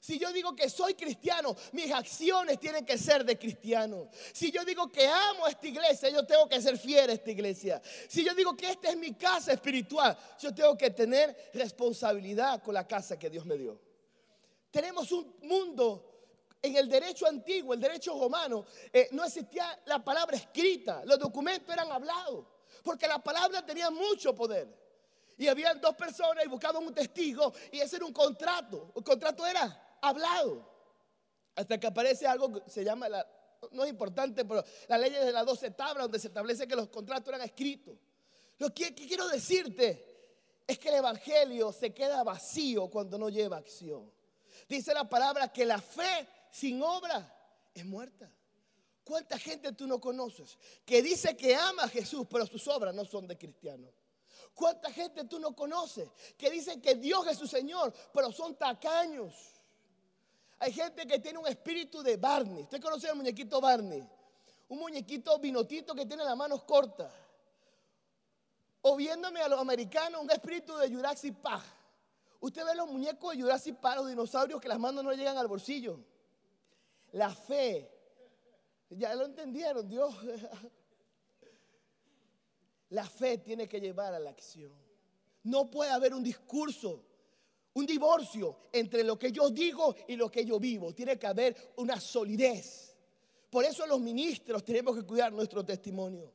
[0.00, 4.08] Si yo digo que soy cristiano, mis acciones tienen que ser de cristiano.
[4.32, 7.30] Si yo digo que amo a esta iglesia, yo tengo que ser fiel a esta
[7.30, 7.82] iglesia.
[8.08, 12.74] Si yo digo que esta es mi casa espiritual, yo tengo que tener responsabilidad con
[12.74, 13.80] la casa que Dios me dio.
[14.70, 16.08] Tenemos un mundo
[16.62, 21.74] en el derecho antiguo, el derecho romano, eh, no existía la palabra escrita, los documentos
[21.74, 22.46] eran hablados,
[22.84, 24.81] porque la palabra tenía mucho poder.
[25.38, 28.92] Y habían dos personas y buscaban un testigo y ese era un contrato.
[28.94, 30.70] El contrato era hablado.
[31.54, 33.26] Hasta que aparece algo que se llama, la,
[33.72, 36.88] no es importante, pero la ley de las 12 tablas donde se establece que los
[36.88, 37.96] contratos eran escritos.
[38.58, 40.12] Lo que, que quiero decirte
[40.66, 44.10] es que el Evangelio se queda vacío cuando no lleva acción.
[44.68, 47.30] Dice la palabra que la fe sin obra
[47.74, 48.30] es muerta.
[49.04, 53.04] ¿Cuánta gente tú no conoces que dice que ama a Jesús, pero sus obras no
[53.04, 53.88] son de cristiano?
[54.54, 59.34] ¿Cuánta gente tú no conoces que dicen que Dios es su Señor, pero son tacaños?
[60.58, 62.62] Hay gente que tiene un espíritu de Barney.
[62.62, 64.06] ¿Usted conoce al muñequito Barney?
[64.68, 67.12] Un muñequito vinotito que tiene las manos cortas.
[68.82, 71.64] O viéndome a los americanos, un espíritu de Jurassic Park.
[72.40, 75.48] Usted ve los muñecos de Jurassic Park, los dinosaurios que las manos no llegan al
[75.48, 75.98] bolsillo.
[77.12, 77.90] La fe.
[78.90, 80.14] Ya lo entendieron, Dios.
[82.92, 84.70] La fe tiene que llevar a la acción.
[85.44, 87.02] No puede haber un discurso,
[87.72, 90.94] un divorcio entre lo que yo digo y lo que yo vivo.
[90.94, 92.94] Tiene que haber una solidez.
[93.48, 96.30] Por eso los ministros tenemos que cuidar nuestro testimonio.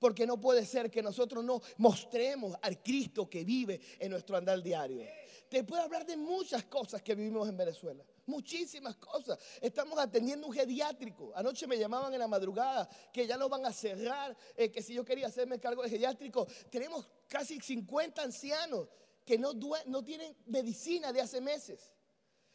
[0.00, 4.60] Porque no puede ser que nosotros no mostremos al Cristo que vive en nuestro andar
[4.60, 5.00] diario.
[5.48, 8.04] Te puedo hablar de muchas cosas que vivimos en Venezuela.
[8.26, 9.38] Muchísimas cosas.
[9.60, 11.32] Estamos atendiendo un geriátrico.
[11.34, 14.94] Anoche me llamaban en la madrugada que ya lo van a cerrar, eh, que si
[14.94, 16.46] yo quería hacerme cargo de geriátrico.
[16.70, 18.88] Tenemos casi 50 ancianos
[19.24, 19.52] que no,
[19.86, 21.92] no tienen medicina de hace meses.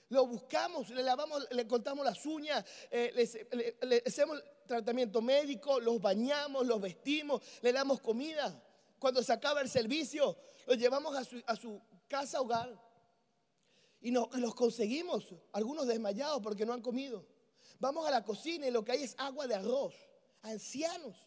[0.10, 3.12] Lo buscamos, le lavamos, le cortamos las uñas, eh,
[3.82, 8.60] le, hacemos tratamiento médico, los bañamos, los vestimos, le damos comida.
[8.97, 12.88] Cuando se acaba el servicio, los llevamos a su, a su casa hogar.
[14.01, 17.25] Y nos, los conseguimos, algunos desmayados porque no han comido.
[17.79, 19.93] Vamos a la cocina y lo que hay es agua de arroz.
[20.41, 21.17] Ancianos.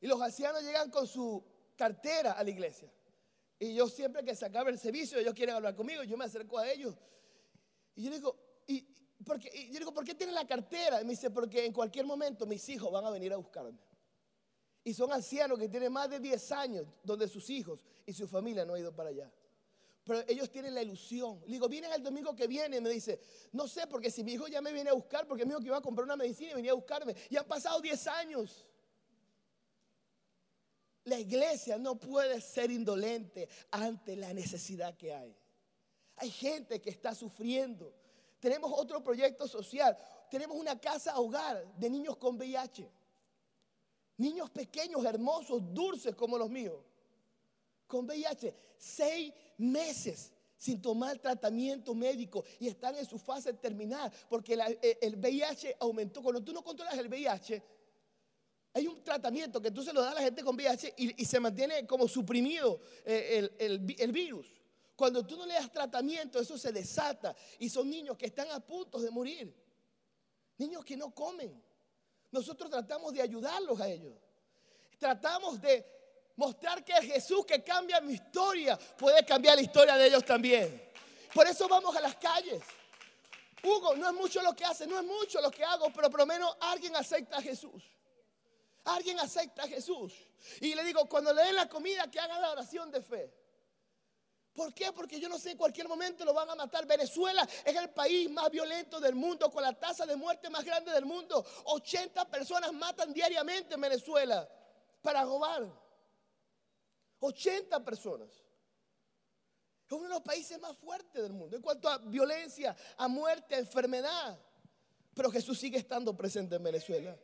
[0.00, 1.42] Y los ancianos llegan con su
[1.76, 2.92] cartera a la iglesia.
[3.58, 6.58] Y yo siempre que se acaba el servicio, ellos quieren hablar conmigo, yo me acerco
[6.58, 6.94] a ellos.
[7.94, 8.82] Y yo digo, y,
[9.24, 11.00] porque, y yo digo, ¿por qué tienen la cartera?
[11.00, 13.78] Y me dice, porque en cualquier momento mis hijos van a venir a buscarme.
[14.82, 18.66] Y son ancianos que tienen más de 10 años, donde sus hijos y su familia
[18.66, 19.32] no han ido para allá.
[20.04, 21.40] Pero ellos tienen la ilusión.
[21.46, 22.80] Le digo, vienen el domingo que viene.
[22.80, 23.20] Me dice,
[23.52, 25.66] no sé, porque si mi hijo ya me viene a buscar, porque me dijo que
[25.66, 27.16] iba a comprar una medicina y venía a buscarme.
[27.30, 28.66] Y han pasado 10 años.
[31.04, 35.34] La iglesia no puede ser indolente ante la necesidad que hay.
[36.16, 37.94] Hay gente que está sufriendo.
[38.40, 39.96] Tenemos otro proyecto social.
[40.30, 42.90] Tenemos una casa hogar de niños con VIH.
[44.18, 46.76] Niños pequeños, hermosos, dulces como los míos.
[47.86, 48.54] Con VIH.
[48.76, 55.16] Seis meses sin tomar tratamiento médico y están en su fase terminal porque eh, el
[55.16, 56.22] VIH aumentó.
[56.22, 57.62] Cuando tú no controlas el VIH,
[58.72, 61.38] hay un tratamiento que tú se lo das a la gente con VIH y, se
[61.38, 64.46] mantiene como suprimido eh, el, virus.
[64.96, 68.58] Cuando tú no le das tratamiento, eso se desata y son niños que están a
[68.58, 69.54] punto de morir.
[70.56, 71.62] Niños que no comen.
[72.32, 74.14] Nosotros tratamos de ayudarlos a ellos.
[74.98, 75.84] Tratamos de
[76.36, 80.90] mostrar que Jesús que cambia mi historia puede cambiar la historia de ellos también.
[81.32, 82.62] Por eso vamos a las calles.
[83.62, 86.20] Hugo, no es mucho lo que hace, no es mucho lo que hago, pero por
[86.20, 87.82] lo menos alguien acepta a Jesús.
[88.84, 90.12] Alguien acepta a Jesús.
[90.60, 93.32] Y le digo, cuando le den la comida, que haga la oración de fe.
[94.52, 94.92] ¿Por qué?
[94.92, 96.86] Porque yo no sé, en cualquier momento lo van a matar.
[96.86, 100.92] Venezuela es el país más violento del mundo, con la tasa de muerte más grande
[100.92, 101.44] del mundo.
[101.64, 104.48] 80 personas matan diariamente en Venezuela
[105.02, 105.83] para robar.
[107.24, 108.30] 80 personas.
[109.86, 113.54] Es uno de los países más fuertes del mundo en cuanto a violencia, a muerte,
[113.54, 114.38] a enfermedad.
[115.14, 117.16] Pero Jesús sigue estando presente en Venezuela.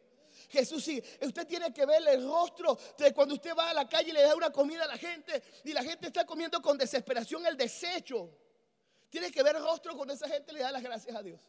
[0.49, 1.03] Jesús sigue.
[1.23, 4.23] Usted tiene que ver el rostro de cuando usted va a la calle y le
[4.23, 8.31] da una comida a la gente y la gente está comiendo con desesperación el desecho.
[9.09, 11.41] Tiene que ver el rostro cuando esa gente le da las gracias a Dios.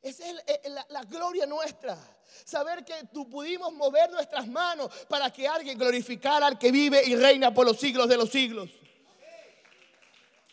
[0.00, 1.98] Esa es eh, la, gloria nuestra.
[2.44, 7.16] Saber que tú pudimos mover nuestras manos para que alguien glorificara al que vive y
[7.16, 8.70] reina por los siglos de los siglos.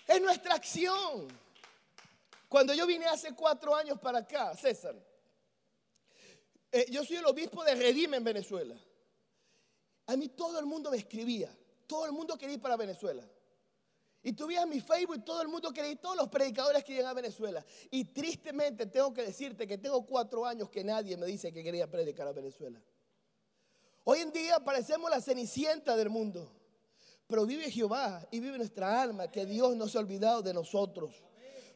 [0.07, 1.27] Es nuestra acción.
[2.47, 4.95] Cuando yo vine hace cuatro años para acá, César,
[6.71, 8.75] eh, yo soy el obispo de Redime en Venezuela.
[10.07, 11.55] A mí todo el mundo me escribía,
[11.87, 13.23] todo el mundo quería ir para Venezuela.
[14.25, 17.13] Y tú veías mi Facebook y todo el mundo ir, todos los predicadores querían a
[17.13, 17.63] Venezuela.
[17.91, 21.87] Y tristemente tengo que decirte que tengo cuatro años que nadie me dice que quería
[21.87, 22.81] predicar a Venezuela.
[24.03, 26.51] Hoy en día parecemos la cenicienta del mundo.
[27.27, 31.23] Pero vive Jehová y vive nuestra alma, que Dios no se ha olvidado de nosotros.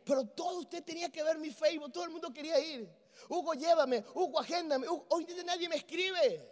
[0.03, 2.89] Pero todo usted tenía que ver mi Facebook, todo el mundo quería ir.
[3.29, 4.87] Hugo, llévame, Hugo, agéndame.
[4.87, 6.51] hoy día nadie me escribe.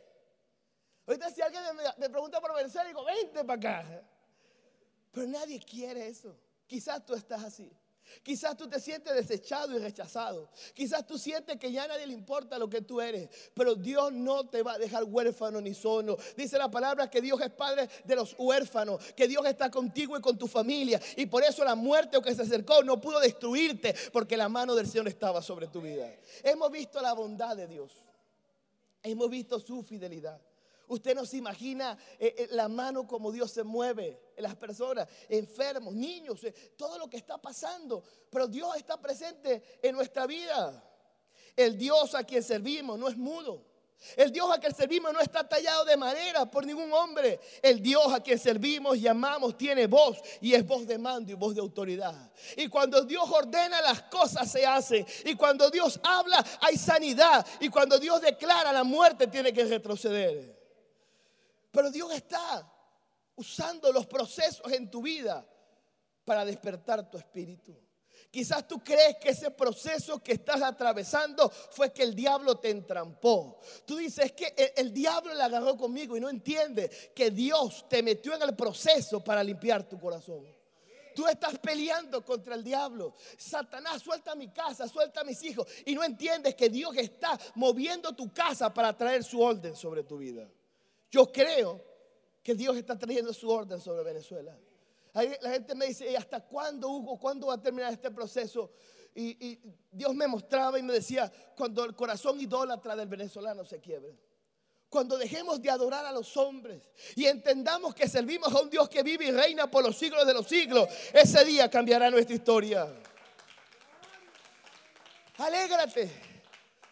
[1.07, 4.07] Ahorita si alguien me, me pregunta por Venezuela, digo, vente para acá.
[5.11, 6.35] Pero nadie quiere eso.
[6.67, 7.71] Quizás tú estás así.
[8.23, 10.49] Quizás tú te sientes desechado y rechazado.
[10.73, 13.29] Quizás tú sientes que ya a nadie le importa lo que tú eres.
[13.53, 16.17] Pero Dios no te va a dejar huérfano ni solo.
[16.35, 19.03] Dice la palabra que Dios es padre de los huérfanos.
[19.13, 21.01] Que Dios está contigo y con tu familia.
[21.15, 23.95] Y por eso la muerte que se acercó no pudo destruirte.
[24.11, 26.09] Porque la mano del Señor estaba sobre tu vida.
[26.43, 27.91] Hemos visto la bondad de Dios.
[29.03, 30.41] Hemos visto su fidelidad.
[30.87, 35.07] Usted no se imagina eh, eh, la mano como Dios se mueve en las personas,
[35.27, 38.03] enfermos, niños, eh, todo lo que está pasando.
[38.29, 40.83] Pero Dios está presente en nuestra vida.
[41.55, 43.65] El Dios a quien servimos no es mudo.
[44.15, 47.39] El Dios a quien servimos no está tallado de madera por ningún hombre.
[47.61, 51.35] El Dios a quien servimos y amamos tiene voz y es voz de mando y
[51.35, 52.31] voz de autoridad.
[52.55, 55.05] Y cuando Dios ordena las cosas se hacen.
[55.25, 57.45] Y cuando Dios habla hay sanidad.
[57.59, 60.56] Y cuando Dios declara la muerte tiene que retroceder.
[61.77, 62.67] Pero Dios está
[63.35, 65.47] usando los procesos en tu vida
[66.25, 67.77] para despertar tu espíritu.
[68.31, 73.59] Quizás tú crees que ese proceso que estás atravesando fue que el diablo te entrampó.
[73.85, 78.33] Tú dices que el, diablo le agarró conmigo y no entiende que Dios te metió
[78.33, 80.47] en el proceso para limpiar tu corazón.
[81.13, 83.13] Tú estás peleando contra el diablo.
[83.37, 85.67] Satanás, suelta mi casa, suelta a mis hijos.
[85.85, 90.17] Y no entiendes que Dios está moviendo tu casa para traer su orden sobre tu
[90.17, 90.49] vida.
[91.09, 91.83] Yo creo
[92.43, 94.57] que Dios está trayendo su orden sobre Venezuela.
[95.13, 97.17] La gente me dice, ¿y hasta cuándo, Hugo?
[97.17, 98.71] ¿Cuándo va a terminar este proceso?
[99.15, 99.59] Y,
[99.91, 104.15] Dios me mostraba y me decía, cuando el corazón idólatra del venezolano se quiebre.
[104.89, 109.03] Cuando dejemos de adorar a los hombres y entendamos que servimos a un Dios que
[109.03, 112.87] vive y reina por los siglos de los siglos, ese día cambiará nuestra historia.
[115.37, 116.09] Alégrate,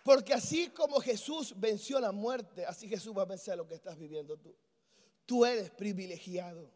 [0.06, 3.98] porque así como Jesús venció la muerte, así Jesús va a vencer lo que estás
[3.98, 4.56] viviendo tú.
[5.26, 6.70] Tú eres privilegiado.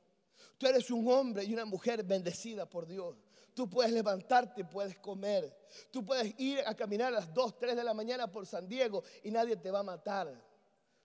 [0.58, 3.16] Tú eres un hombre y una mujer bendecida por Dios.
[3.54, 5.56] Tú puedes levantarte, puedes comer.
[5.92, 9.04] Tú puedes ir a caminar a las 2, 3 de la mañana por San Diego
[9.22, 10.34] y nadie te va a matar.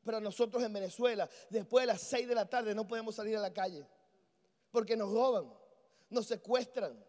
[0.03, 3.41] Pero nosotros en Venezuela, después de las 6 de la tarde, no podemos salir a
[3.41, 3.87] la calle.
[4.71, 5.53] Porque nos roban,
[6.09, 7.05] nos secuestran.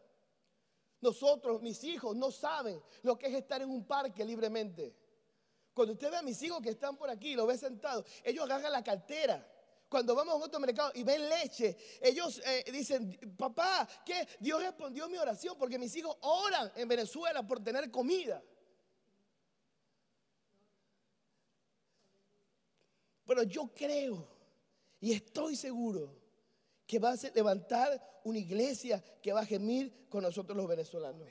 [0.99, 5.04] Nosotros, mis hijos, no saben lo que es estar en un parque libremente.
[5.75, 8.71] Cuando usted ve a mis hijos que están por aquí, lo ve sentado, ellos agarran
[8.71, 9.45] la cartera
[9.89, 14.25] cuando vamos a un otro mercado y ven leche, ellos eh, dicen, papá, ¿qué?
[14.39, 18.41] Dios respondió mi oración porque mis hijos oran en Venezuela por tener comida.
[23.25, 24.27] Pero yo creo
[25.01, 26.15] y estoy seguro
[26.87, 31.27] que va a levantar una iglesia que va a gemir con nosotros los venezolanos.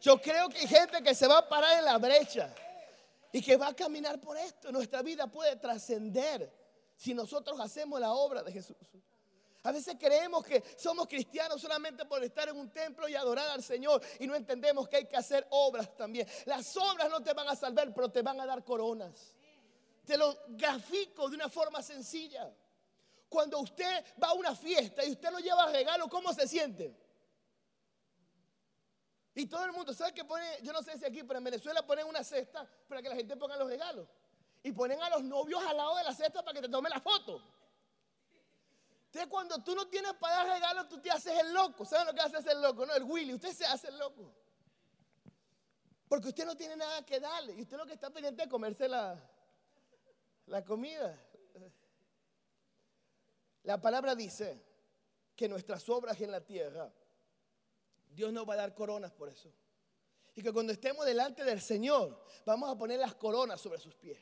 [0.00, 2.52] Yo creo que hay gente que se va a parar en la brecha
[3.34, 4.70] y que va a caminar por esto.
[4.70, 6.48] Nuestra vida puede trascender
[6.94, 8.76] si nosotros hacemos la obra de Jesús.
[9.64, 13.60] A veces creemos que somos cristianos solamente por estar en un templo y adorar al
[13.60, 16.28] Señor y no entendemos que hay que hacer obras también.
[16.44, 19.34] Las obras no te van a salvar, pero te van a dar coronas.
[20.04, 22.54] Te lo grafico de una forma sencilla.
[23.28, 26.94] Cuando usted va a una fiesta y usted lo lleva regalo, ¿cómo se siente?
[29.34, 30.44] Y todo el mundo, ¿sabe que pone?
[30.62, 33.36] Yo no sé si aquí, pero en Venezuela ponen una cesta para que la gente
[33.36, 34.08] ponga los regalos
[34.62, 37.00] y ponen a los novios al lado de la cesta para que te tome la
[37.00, 37.42] foto.
[39.06, 41.84] Entonces, cuando tú no tienes para dar regalos, tú te haces el loco.
[41.84, 42.84] ¿Saben lo que hace el loco?
[42.86, 43.34] No, el Willy.
[43.34, 44.34] Usted se hace el loco.
[46.08, 47.54] Porque usted no tiene nada que darle.
[47.54, 49.20] Y usted lo que está pendiente es comerse la,
[50.46, 51.16] la comida.
[53.64, 54.60] La palabra dice
[55.36, 56.92] que nuestras obras en la tierra,
[58.14, 59.52] Dios nos va a dar coronas por eso.
[60.34, 64.18] Y que cuando estemos delante del Señor, vamos a poner las coronas sobre sus pies.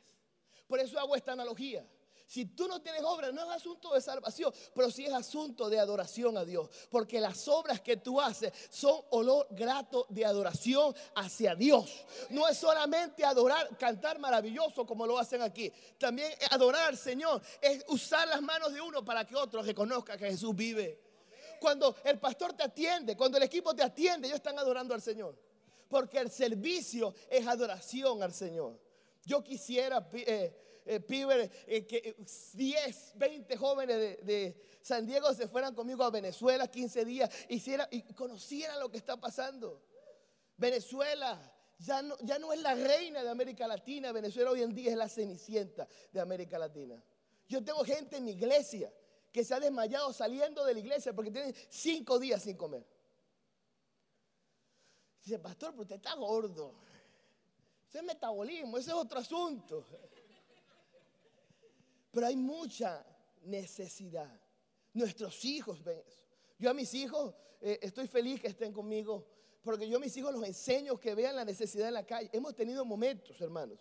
[0.66, 1.86] Por eso hago esta analogía.
[2.26, 5.78] Si tú no tienes obras, no es asunto de salvación, pero sí es asunto de
[5.78, 6.68] adoración a Dios.
[6.90, 12.06] Porque las obras que tú haces son olor grato de adoración hacia Dios.
[12.30, 15.70] No es solamente adorar, cantar maravilloso como lo hacen aquí.
[15.98, 20.30] También adorar al Señor es usar las manos de uno para que otro reconozca que
[20.30, 21.11] Jesús vive.
[21.62, 25.38] Cuando el pastor te atiende, cuando el equipo te atiende, ellos están adorando al Señor.
[25.88, 28.80] Porque el servicio es adoración al Señor.
[29.24, 32.16] Yo quisiera, eh, eh, eh que
[32.54, 33.96] 10, 20 jóvenes
[34.26, 39.16] de, San Diego se fueran conmigo a Venezuela 15 días y conocieran lo que está
[39.20, 39.80] pasando.
[40.56, 41.38] Venezuela
[41.78, 45.86] ya no es la reina de América Latina, Venezuela hoy en día es la cenicienta
[46.10, 47.00] de América Latina.
[47.48, 48.92] Yo tengo gente en mi iglesia
[49.32, 52.86] que se ha desmayado saliendo de la iglesia porque tienen cinco días sin comer.
[55.24, 56.74] Dice, pastor, pero usted está gordo.
[57.88, 59.84] Ese es metabolismo, ese es otro asunto.
[62.10, 63.04] Pero hay mucha
[63.44, 64.30] necesidad.
[64.92, 66.26] Nuestros hijos ven eso.
[66.58, 69.26] Yo a mis hijos eh, estoy feliz que estén conmigo,
[69.62, 72.28] porque yo a mis hijos los enseño que vean la necesidad en la calle.
[72.32, 73.78] Hemos tenido momentos, hermanos,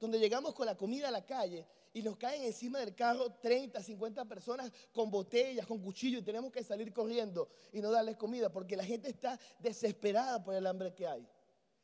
[0.00, 3.82] donde llegamos con la comida a la calle y nos caen encima del carro 30,
[3.82, 8.50] 50 personas con botellas, con cuchillos y tenemos que salir corriendo y no darles comida
[8.50, 11.26] porque la gente está desesperada por el hambre que hay.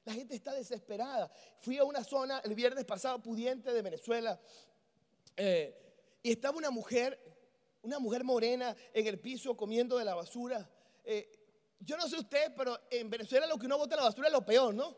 [0.05, 1.31] La gente está desesperada.
[1.59, 4.41] Fui a una zona el viernes pasado pudiente de Venezuela.
[5.37, 5.77] Eh,
[6.23, 7.21] y estaba una mujer,
[7.83, 10.71] una mujer morena en el piso comiendo de la basura.
[11.05, 11.29] Eh,
[11.81, 14.47] yo no sé usted, pero en Venezuela lo que uno bota la basura es lo
[14.47, 14.97] peor, ¿no?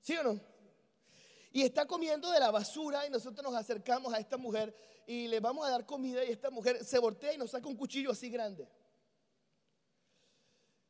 [0.00, 0.40] ¿Sí o no?
[1.58, 4.72] Y está comiendo de la basura y nosotros nos acercamos a esta mujer
[5.08, 7.74] y le vamos a dar comida y esta mujer se voltea y nos saca un
[7.74, 8.68] cuchillo así grande.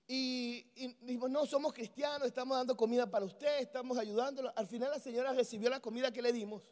[0.07, 4.53] Y, y no, somos cristianos, estamos dando comida para usted, estamos ayudándolo.
[4.57, 6.63] Al final la señora recibió la comida que le dimos,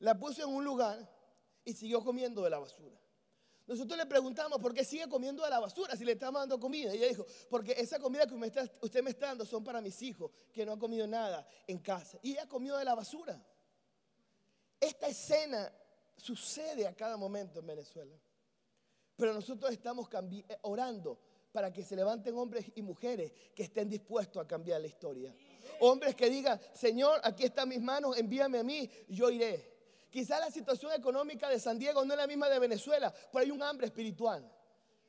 [0.00, 1.08] la puso en un lugar
[1.64, 2.98] y siguió comiendo de la basura.
[3.70, 6.92] Nosotros le preguntamos, ¿por qué sigue comiendo de la basura si le estamos dando comida?
[6.92, 8.34] Y ella dijo, porque esa comida que
[8.80, 12.18] usted me está dando son para mis hijos que no han comido nada en casa.
[12.20, 13.40] Y ella comió de la basura.
[14.80, 15.72] Esta escena
[16.16, 18.16] sucede a cada momento en Venezuela.
[19.14, 21.20] Pero nosotros estamos eh, orando
[21.52, 25.32] para que se levanten hombres y mujeres que estén dispuestos a cambiar la historia.
[25.78, 29.69] Hombres que digan, Señor, aquí están mis manos, envíame a mí, yo iré.
[30.10, 33.50] Quizás la situación económica de San Diego no es la misma de Venezuela, pero hay
[33.50, 34.44] un hambre espiritual.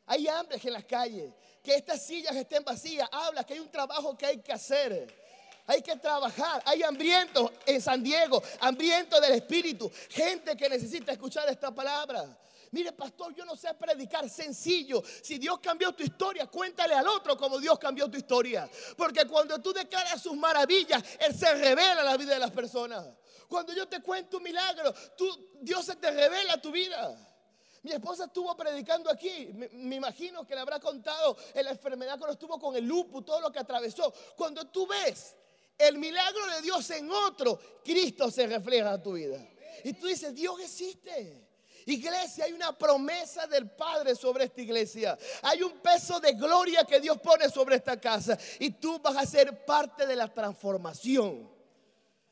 [0.05, 1.33] Hay hambre en las calles.
[1.63, 3.07] Que estas sillas estén vacías.
[3.11, 5.13] Habla que hay un trabajo que hay que hacer.
[5.67, 6.61] Hay que trabajar.
[6.65, 9.91] Hay hambrientos en San Diego, hambrientos del Espíritu.
[10.09, 12.37] Gente que necesita escuchar esta palabra.
[12.71, 15.03] Mire, pastor, yo no sé predicar sencillo.
[15.21, 18.69] Si Dios cambió tu historia, cuéntale al otro como Dios cambió tu historia.
[18.95, 23.05] Porque cuando tú declaras sus maravillas, Él se revela en la vida de las personas.
[23.51, 27.13] Cuando yo te cuento un milagro, tú, Dios se te revela tu vida.
[27.81, 29.49] Mi esposa estuvo predicando aquí.
[29.73, 33.41] Me, imagino que le habrá contado en la enfermedad cuando estuvo con el lupus, todo
[33.41, 34.13] lo que atravesó.
[34.37, 35.35] Cuando tú ves
[35.77, 39.45] el milagro de Dios en otro, Cristo se refleja en tu vida.
[39.83, 41.45] Y tú dices, Dios existe.
[41.87, 45.17] Iglesia, hay una promesa del Padre sobre esta iglesia.
[45.41, 48.37] Hay un peso de gloria que Dios pone sobre esta casa.
[48.59, 51.51] Y tú vas a ser parte de la transformación.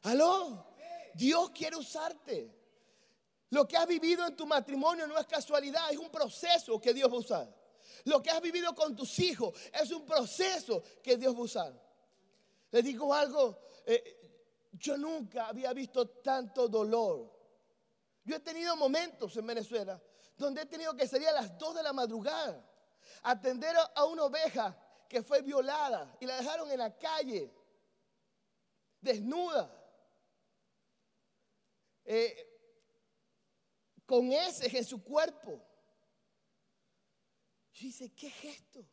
[0.03, 0.68] ¿Aló?
[1.13, 2.55] Dios quiere usarte.
[3.51, 7.09] Lo que has vivido en tu matrimonio no es casualidad, es un proceso que Dios
[7.09, 7.55] va a usar.
[8.05, 11.89] Lo que has vivido con tus hijos es un proceso que Dios va a usar.
[12.71, 17.31] Le digo algo, eh, yo nunca había visto tanto dolor.
[18.23, 19.99] Yo he tenido momentos en Venezuela
[20.37, 22.65] donde he tenido que salir a las 2 de la madrugada
[23.23, 27.51] atender a una oveja que fue violada y la dejaron en la calle,
[29.01, 29.75] desnuda.
[32.11, 32.35] Eh,
[34.03, 35.61] con ese en su cuerpo.
[37.75, 38.83] Y dice, ¿qué es esto?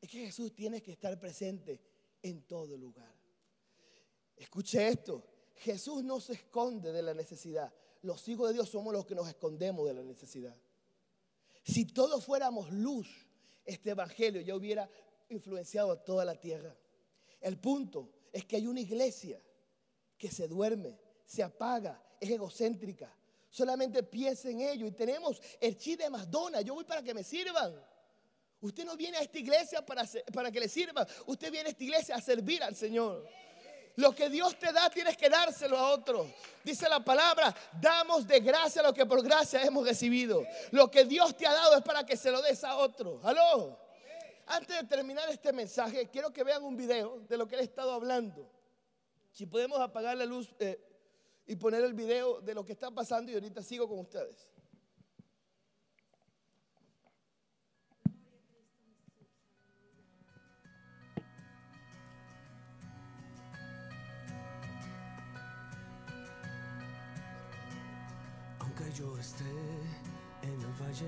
[0.00, 1.78] Es que Jesús tiene que estar presente
[2.22, 3.14] en todo lugar.
[4.34, 5.22] Escuche esto,
[5.56, 7.70] Jesús no se esconde de la necesidad.
[8.00, 10.56] Los hijos de Dios somos los que nos escondemos de la necesidad.
[11.64, 13.08] Si todos fuéramos luz,
[13.66, 14.88] este evangelio ya hubiera
[15.28, 16.74] influenciado a toda la tierra.
[17.42, 19.38] El punto es que hay una iglesia
[20.16, 23.12] que se duerme, se apaga, es egocéntrica.
[23.50, 24.86] Solamente piensa en ello.
[24.86, 26.60] Y tenemos el chi de Madonna.
[26.60, 27.74] Yo voy para que me sirvan.
[28.60, 31.06] Usted no viene a esta iglesia para, para que le sirvan.
[31.26, 33.26] Usted viene a esta iglesia a servir al Señor.
[33.96, 36.30] Lo que Dios te da tienes que dárselo a otro.
[36.62, 40.44] Dice la palabra, damos de gracia lo que por gracia hemos recibido.
[40.70, 43.20] Lo que Dios te ha dado es para que se lo des a otro.
[43.22, 43.78] Aló.
[44.48, 47.92] Antes de terminar este mensaje, quiero que vean un video de lo que he estado
[47.92, 48.48] hablando.
[49.32, 50.78] Si podemos apagar la luz, eh,
[51.46, 54.48] y poner el video de lo que está pasando y ahorita sigo con ustedes.
[68.58, 69.44] Aunque yo esté
[70.42, 71.06] en el valle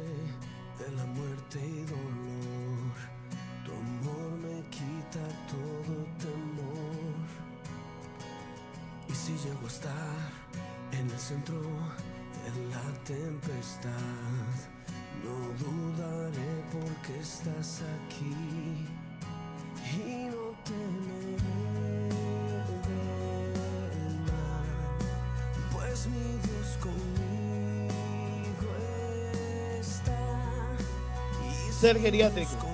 [0.78, 2.94] de la muerte y dolor,
[3.64, 6.77] tu amor me quita todo temor.
[9.28, 10.16] Si llego a estar
[10.90, 13.90] en el centro de la tempestad,
[15.22, 18.86] no dudaré porque estás aquí
[19.84, 22.08] y no temeré
[22.88, 24.70] del mal,
[25.72, 28.70] pues mi Dios conmigo
[29.78, 30.20] está.
[31.44, 32.67] Y Ser geriátrico.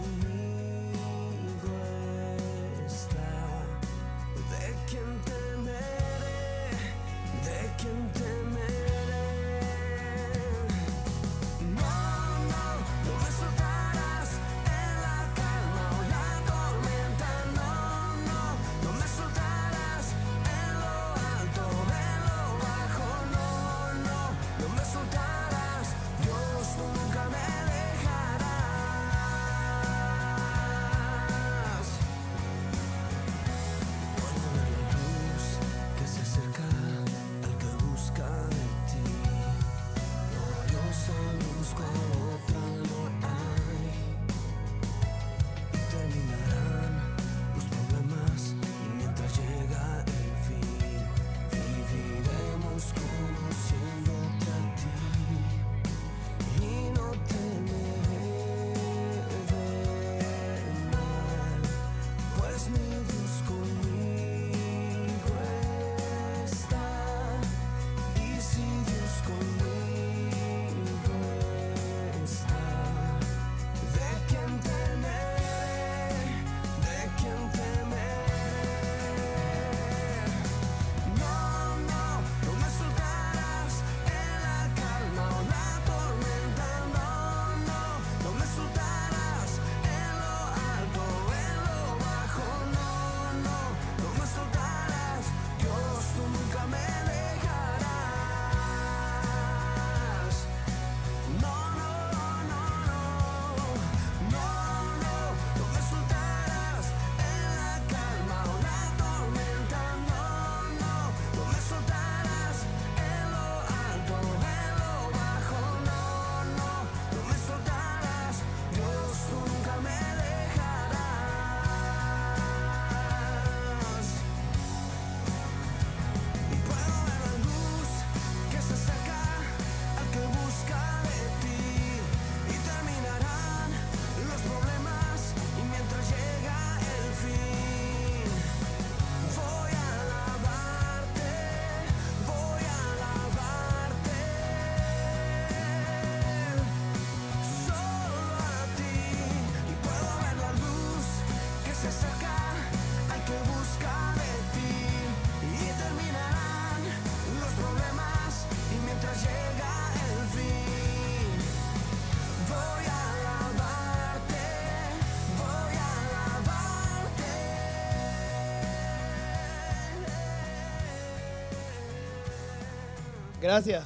[173.44, 173.84] Gracias.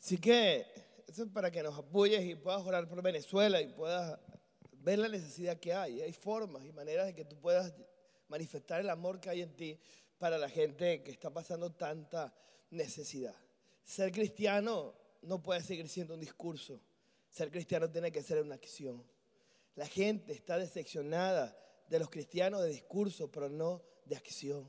[0.00, 0.66] Así que
[1.06, 4.18] eso es para que nos apoyes y puedas orar por Venezuela y puedas
[4.72, 6.00] ver la necesidad que hay.
[6.00, 7.74] Hay formas y maneras de que tú puedas
[8.28, 9.78] manifestar el amor que hay en ti
[10.16, 12.32] para la gente que está pasando tanta
[12.70, 13.36] necesidad.
[13.84, 16.80] Ser cristiano no puede seguir siendo un discurso.
[17.28, 19.04] Ser cristiano tiene que ser una acción.
[19.74, 21.54] La gente está decepcionada
[21.88, 24.68] de los cristianos de discurso, pero no de acción.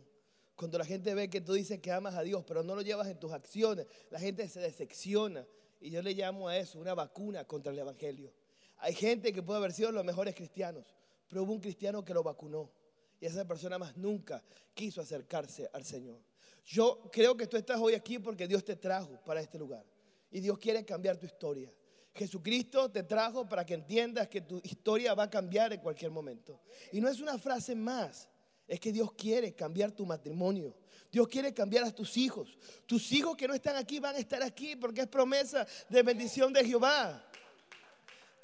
[0.55, 3.07] Cuando la gente ve que tú dices que amas a Dios, pero no lo llevas
[3.07, 5.45] en tus acciones, la gente se decepciona.
[5.81, 8.31] Y yo le llamo a eso una vacuna contra el Evangelio.
[8.77, 10.85] Hay gente que puede haber sido los mejores cristianos,
[11.27, 12.71] pero hubo un cristiano que lo vacunó.
[13.19, 14.43] Y esa persona más nunca
[14.73, 16.19] quiso acercarse al Señor.
[16.65, 19.85] Yo creo que tú estás hoy aquí porque Dios te trajo para este lugar.
[20.31, 21.71] Y Dios quiere cambiar tu historia.
[22.15, 26.61] Jesucristo te trajo para que entiendas que tu historia va a cambiar en cualquier momento.
[26.93, 28.29] Y no es una frase más,
[28.67, 30.75] es que Dios quiere cambiar tu matrimonio.
[31.11, 32.57] Dios quiere cambiar a tus hijos.
[32.85, 36.53] Tus hijos que no están aquí van a estar aquí porque es promesa de bendición
[36.53, 37.25] de Jehová.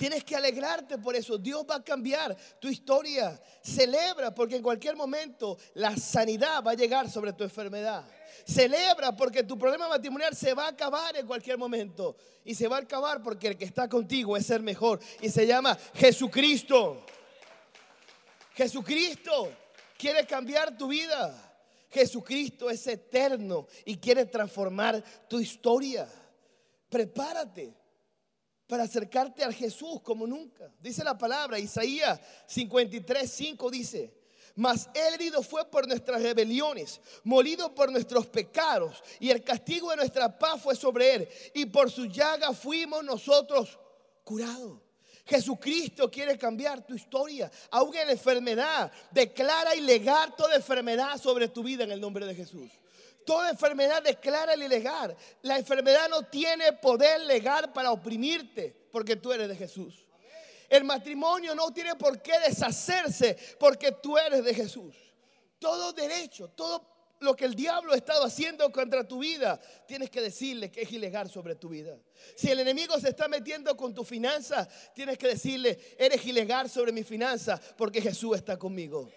[0.01, 1.37] Tienes que alegrarte por eso.
[1.37, 3.39] Dios va a cambiar tu historia.
[3.61, 8.03] Celebra porque en cualquier momento la sanidad va a llegar sobre tu enfermedad.
[8.43, 12.15] Celebra porque tu problema matrimonial se va a acabar en cualquier momento.
[12.43, 14.99] Y se va a acabar porque el que está contigo es el mejor.
[15.21, 17.05] Y se llama Jesucristo.
[18.55, 19.51] Jesucristo
[19.99, 21.31] quiere cambiar tu vida.
[21.91, 26.07] Jesucristo es eterno y quiere transformar tu historia.
[26.89, 27.80] Prepárate
[28.71, 30.71] para acercarte a Jesús como nunca.
[30.79, 34.13] Dice la palabra, Isaías 53, 5 dice,
[34.55, 39.97] mas él herido fue por nuestras rebeliones, molido por nuestros pecados, y el castigo de
[39.97, 43.77] nuestra paz fue sobre él, y por su llaga fuimos nosotros
[44.23, 44.79] curados.
[45.25, 48.89] Jesucristo quiere cambiar tu historia, aún en enfermedad.
[49.11, 52.71] Declara ilegal toda enfermedad sobre tu vida en el nombre de Jesús.
[53.25, 55.15] Toda enfermedad declara ilegal.
[55.41, 60.05] La enfermedad no tiene poder legal para oprimirte porque tú eres de Jesús.
[60.69, 64.95] El matrimonio no tiene por qué deshacerse porque tú eres de Jesús.
[65.59, 66.87] Todo derecho, todo
[67.19, 70.91] lo que el diablo ha estado haciendo contra tu vida, tienes que decirle que es
[70.91, 71.97] ilegal sobre tu vida.
[72.35, 76.91] Si el enemigo se está metiendo con tu finanza, tienes que decirle, eres ilegal sobre
[76.91, 79.11] mi finanza porque Jesús está conmigo.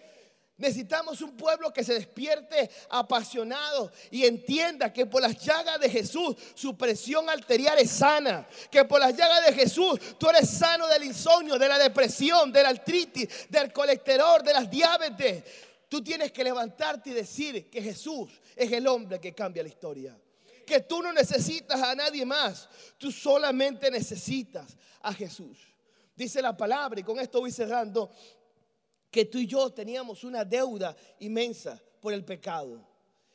[0.57, 6.35] Necesitamos un pueblo que se despierte apasionado y entienda que por las llagas de Jesús
[6.53, 8.47] su presión arterial es sana.
[8.71, 12.63] Que por las llagas de Jesús tú eres sano del insomnio, de la depresión, de
[12.63, 15.43] la artritis, del colesterol, de las diabetes.
[15.89, 20.17] Tú tienes que levantarte y decir que Jesús es el hombre que cambia la historia.
[20.65, 22.69] Que tú no necesitas a nadie más.
[22.97, 25.57] Tú solamente necesitas a Jesús.
[26.15, 28.09] Dice la palabra, y con esto voy cerrando,
[29.15, 32.85] que tú y yo teníamos una deuda inmensa por el pecado.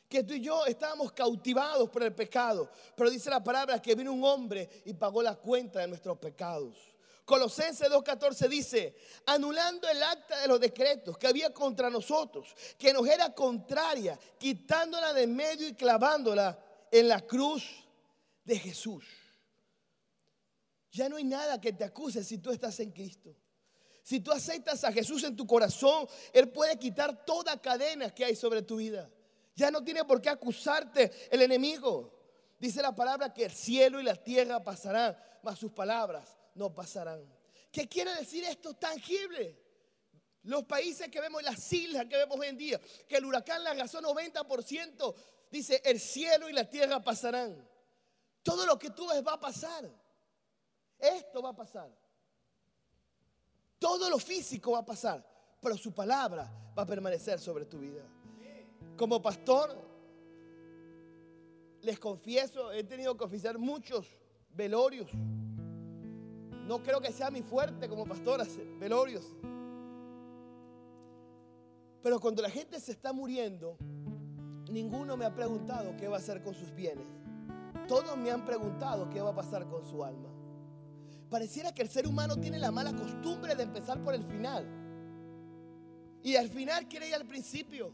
[0.07, 2.69] Que tú y yo estábamos cautivados por el pecado.
[2.95, 6.75] Pero dice la palabra que vino un hombre y pagó la cuenta de nuestros pecados.
[7.25, 13.07] Colosenses 2.14 dice, anulando el acta de los decretos que había contra nosotros, que nos
[13.07, 17.63] era contraria, quitándola de medio y clavándola en la cruz
[18.43, 19.03] de Jesús.
[20.91, 23.35] Ya no hay nada que te acuse si tú estás en Cristo.
[24.03, 28.35] Si tú aceptas a Jesús en tu corazón, Él puede quitar toda cadena que hay
[28.35, 29.09] sobre tu vida.
[29.55, 32.11] Ya no tiene por qué acusarte el enemigo.
[32.57, 37.23] Dice la palabra que el cielo y la tierra pasarán, mas sus palabras no pasarán.
[37.71, 39.57] ¿Qué quiere decir esto tangible?
[40.43, 43.71] Los países que vemos, las islas que vemos hoy en día, que el huracán la
[43.71, 45.15] arrasó 90%,
[45.51, 47.67] dice el cielo y la tierra pasarán.
[48.41, 49.87] Todo lo que tú ves va a pasar.
[50.97, 52.00] Esto va a pasar.
[53.81, 55.25] Todo lo físico va a pasar,
[55.59, 58.03] pero su palabra va a permanecer sobre tu vida.
[58.95, 59.75] Como pastor,
[61.81, 64.05] les confieso, he tenido que oficiar muchos
[64.51, 65.09] velorios.
[66.67, 69.25] No creo que sea mi fuerte como pastor hacer velorios.
[72.03, 73.77] Pero cuando la gente se está muriendo,
[74.69, 77.07] ninguno me ha preguntado qué va a hacer con sus bienes.
[77.87, 80.29] Todos me han preguntado qué va a pasar con su alma.
[81.31, 84.67] Pareciera que el ser humano tiene la mala costumbre de empezar por el final.
[86.23, 87.93] Y al final quiere ir al principio.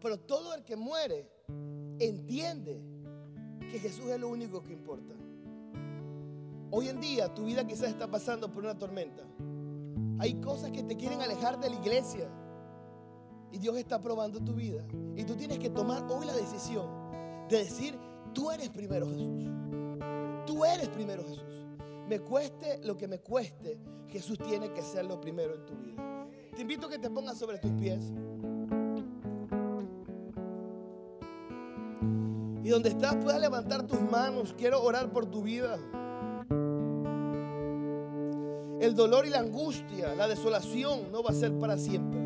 [0.00, 1.28] Pero todo el que muere
[1.98, 2.80] entiende
[3.68, 5.12] que Jesús es lo único que importa.
[6.70, 9.24] Hoy en día tu vida quizás está pasando por una tormenta.
[10.20, 12.30] Hay cosas que te quieren alejar de la iglesia.
[13.50, 14.86] Y Dios está probando tu vida.
[15.16, 16.86] Y tú tienes que tomar hoy la decisión
[17.48, 17.98] de decir,
[18.32, 19.50] tú eres primero Jesús.
[20.46, 21.59] Tú eres primero Jesús
[22.10, 26.26] me cueste lo que me cueste, Jesús tiene que ser lo primero en tu vida.
[26.56, 28.00] Te invito a que te pongas sobre tus pies.
[32.64, 34.52] Y donde estás puedas levantar tus manos.
[34.58, 35.78] Quiero orar por tu vida.
[38.80, 42.18] El dolor y la angustia, la desolación no va a ser para siempre.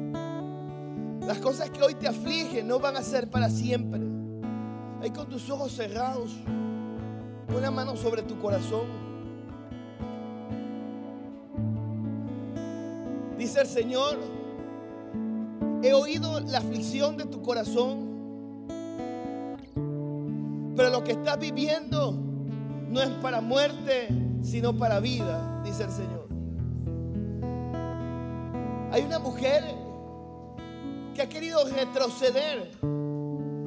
[1.26, 4.00] Las cosas que hoy te afligen no van a ser para siempre.
[5.02, 6.32] Ahí con tus ojos cerrados,
[7.48, 9.03] pon la mano sobre tu corazón.
[13.56, 14.18] El Señor,
[15.82, 18.66] he oído la aflicción de tu corazón,
[20.74, 22.18] pero lo que estás viviendo
[22.90, 24.08] no es para muerte,
[24.42, 26.28] sino para vida, dice el Señor.
[28.90, 29.62] Hay una mujer
[31.14, 32.72] que ha querido retroceder,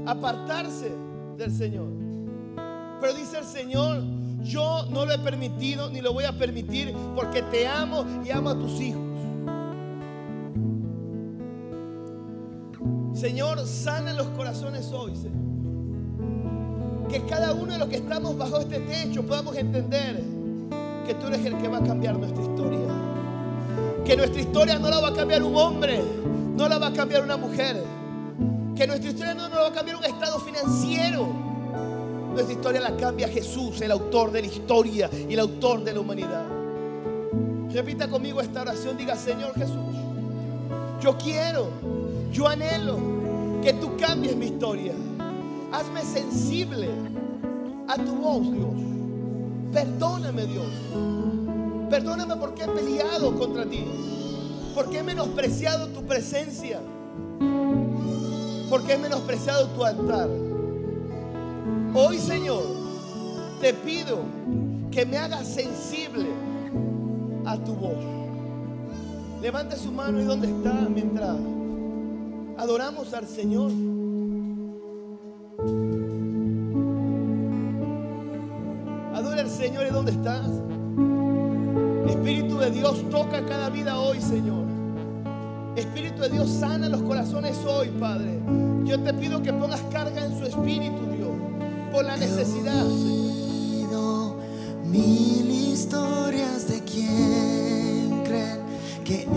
[0.06, 0.92] apartarse
[1.38, 1.88] del Señor.
[3.00, 4.04] Pero dice el Señor,
[4.44, 8.50] yo no lo he permitido ni lo voy a permitir porque te amo y amo
[8.50, 9.07] a tus hijos.
[13.20, 15.14] Señor, sana los corazones hoy.
[17.10, 20.22] Que cada uno de los que estamos bajo este techo podamos entender
[21.06, 23.08] que tú eres el que va a cambiar nuestra historia
[24.08, 26.02] que nuestra historia no la va a cambiar un hombre,
[26.56, 27.84] no la va a cambiar una mujer,
[28.74, 31.28] que nuestra historia no, la va a cambiar un estado financiero.
[32.32, 36.00] Nuestra historia la cambia Jesús, el autor de la historia y el autor de la
[36.00, 36.46] humanidad.
[37.74, 39.98] Repita conmigo esta oración, diga Señor Jesús,
[41.02, 41.68] yo quiero,
[42.32, 42.98] yo anhelo
[43.62, 44.94] que tú cambies mi historia.
[45.72, 46.90] Hazme sensible
[47.88, 48.88] a tu voz, Dios.
[49.74, 50.68] Perdóname, Dios.
[51.90, 53.86] Perdóname porque he peleado contra ti.
[54.74, 56.80] Porque he menospreciado tu presencia.
[58.70, 60.30] Porque he menospreciado tu altar.
[61.94, 62.64] Hoy, Señor,
[63.62, 64.20] te pido
[64.92, 66.28] que me hagas sensible
[67.46, 67.98] a tu voz.
[69.42, 71.38] Levante su mano y donde está mientras
[72.58, 73.72] adoramos al Señor.
[79.14, 80.48] Adora al Señor y dónde estás.
[82.08, 84.66] Espíritu de Dios, toca cada vida hoy, Señor.
[85.76, 88.40] Espíritu de Dios, sana los corazones hoy, Padre.
[88.84, 91.30] Yo te pido que pongas carga en su espíritu, Dios,
[91.92, 94.38] por la necesidad, Señor.
[94.86, 98.60] Mil historias de quien creen
[99.04, 99.28] que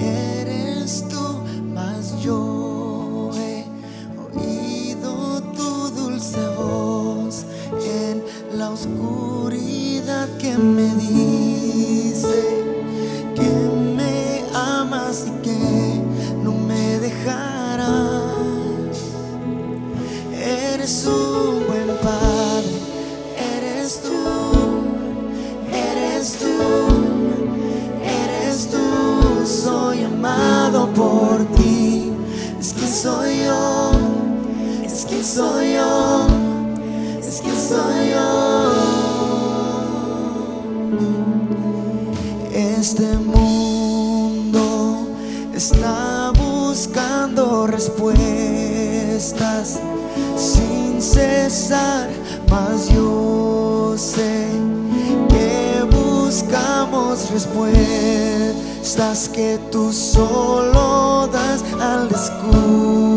[0.40, 1.40] eres tú,
[1.74, 2.59] mas yo
[42.80, 45.06] Este mundo
[45.54, 48.18] está buscando respuestas
[50.34, 52.08] sin cesar,
[52.48, 54.46] mas yo sé
[55.28, 57.68] que buscamos respuestas
[59.28, 63.09] que tú solo das al descubrir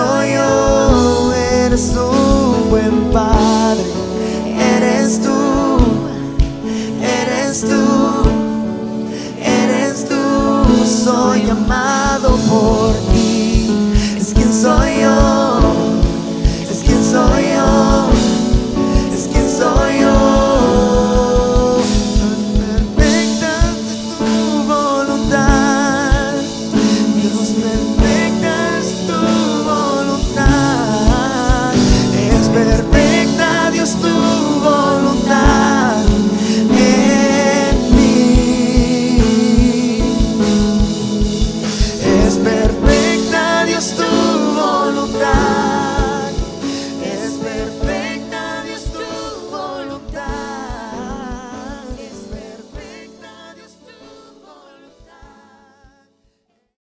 [0.00, 2.08] soy yo, eres tú,
[2.70, 3.84] buen Padre,
[4.76, 5.36] eres tú,
[7.02, 7.82] eres tú,
[9.42, 13.09] eres tú, soy amado por ti.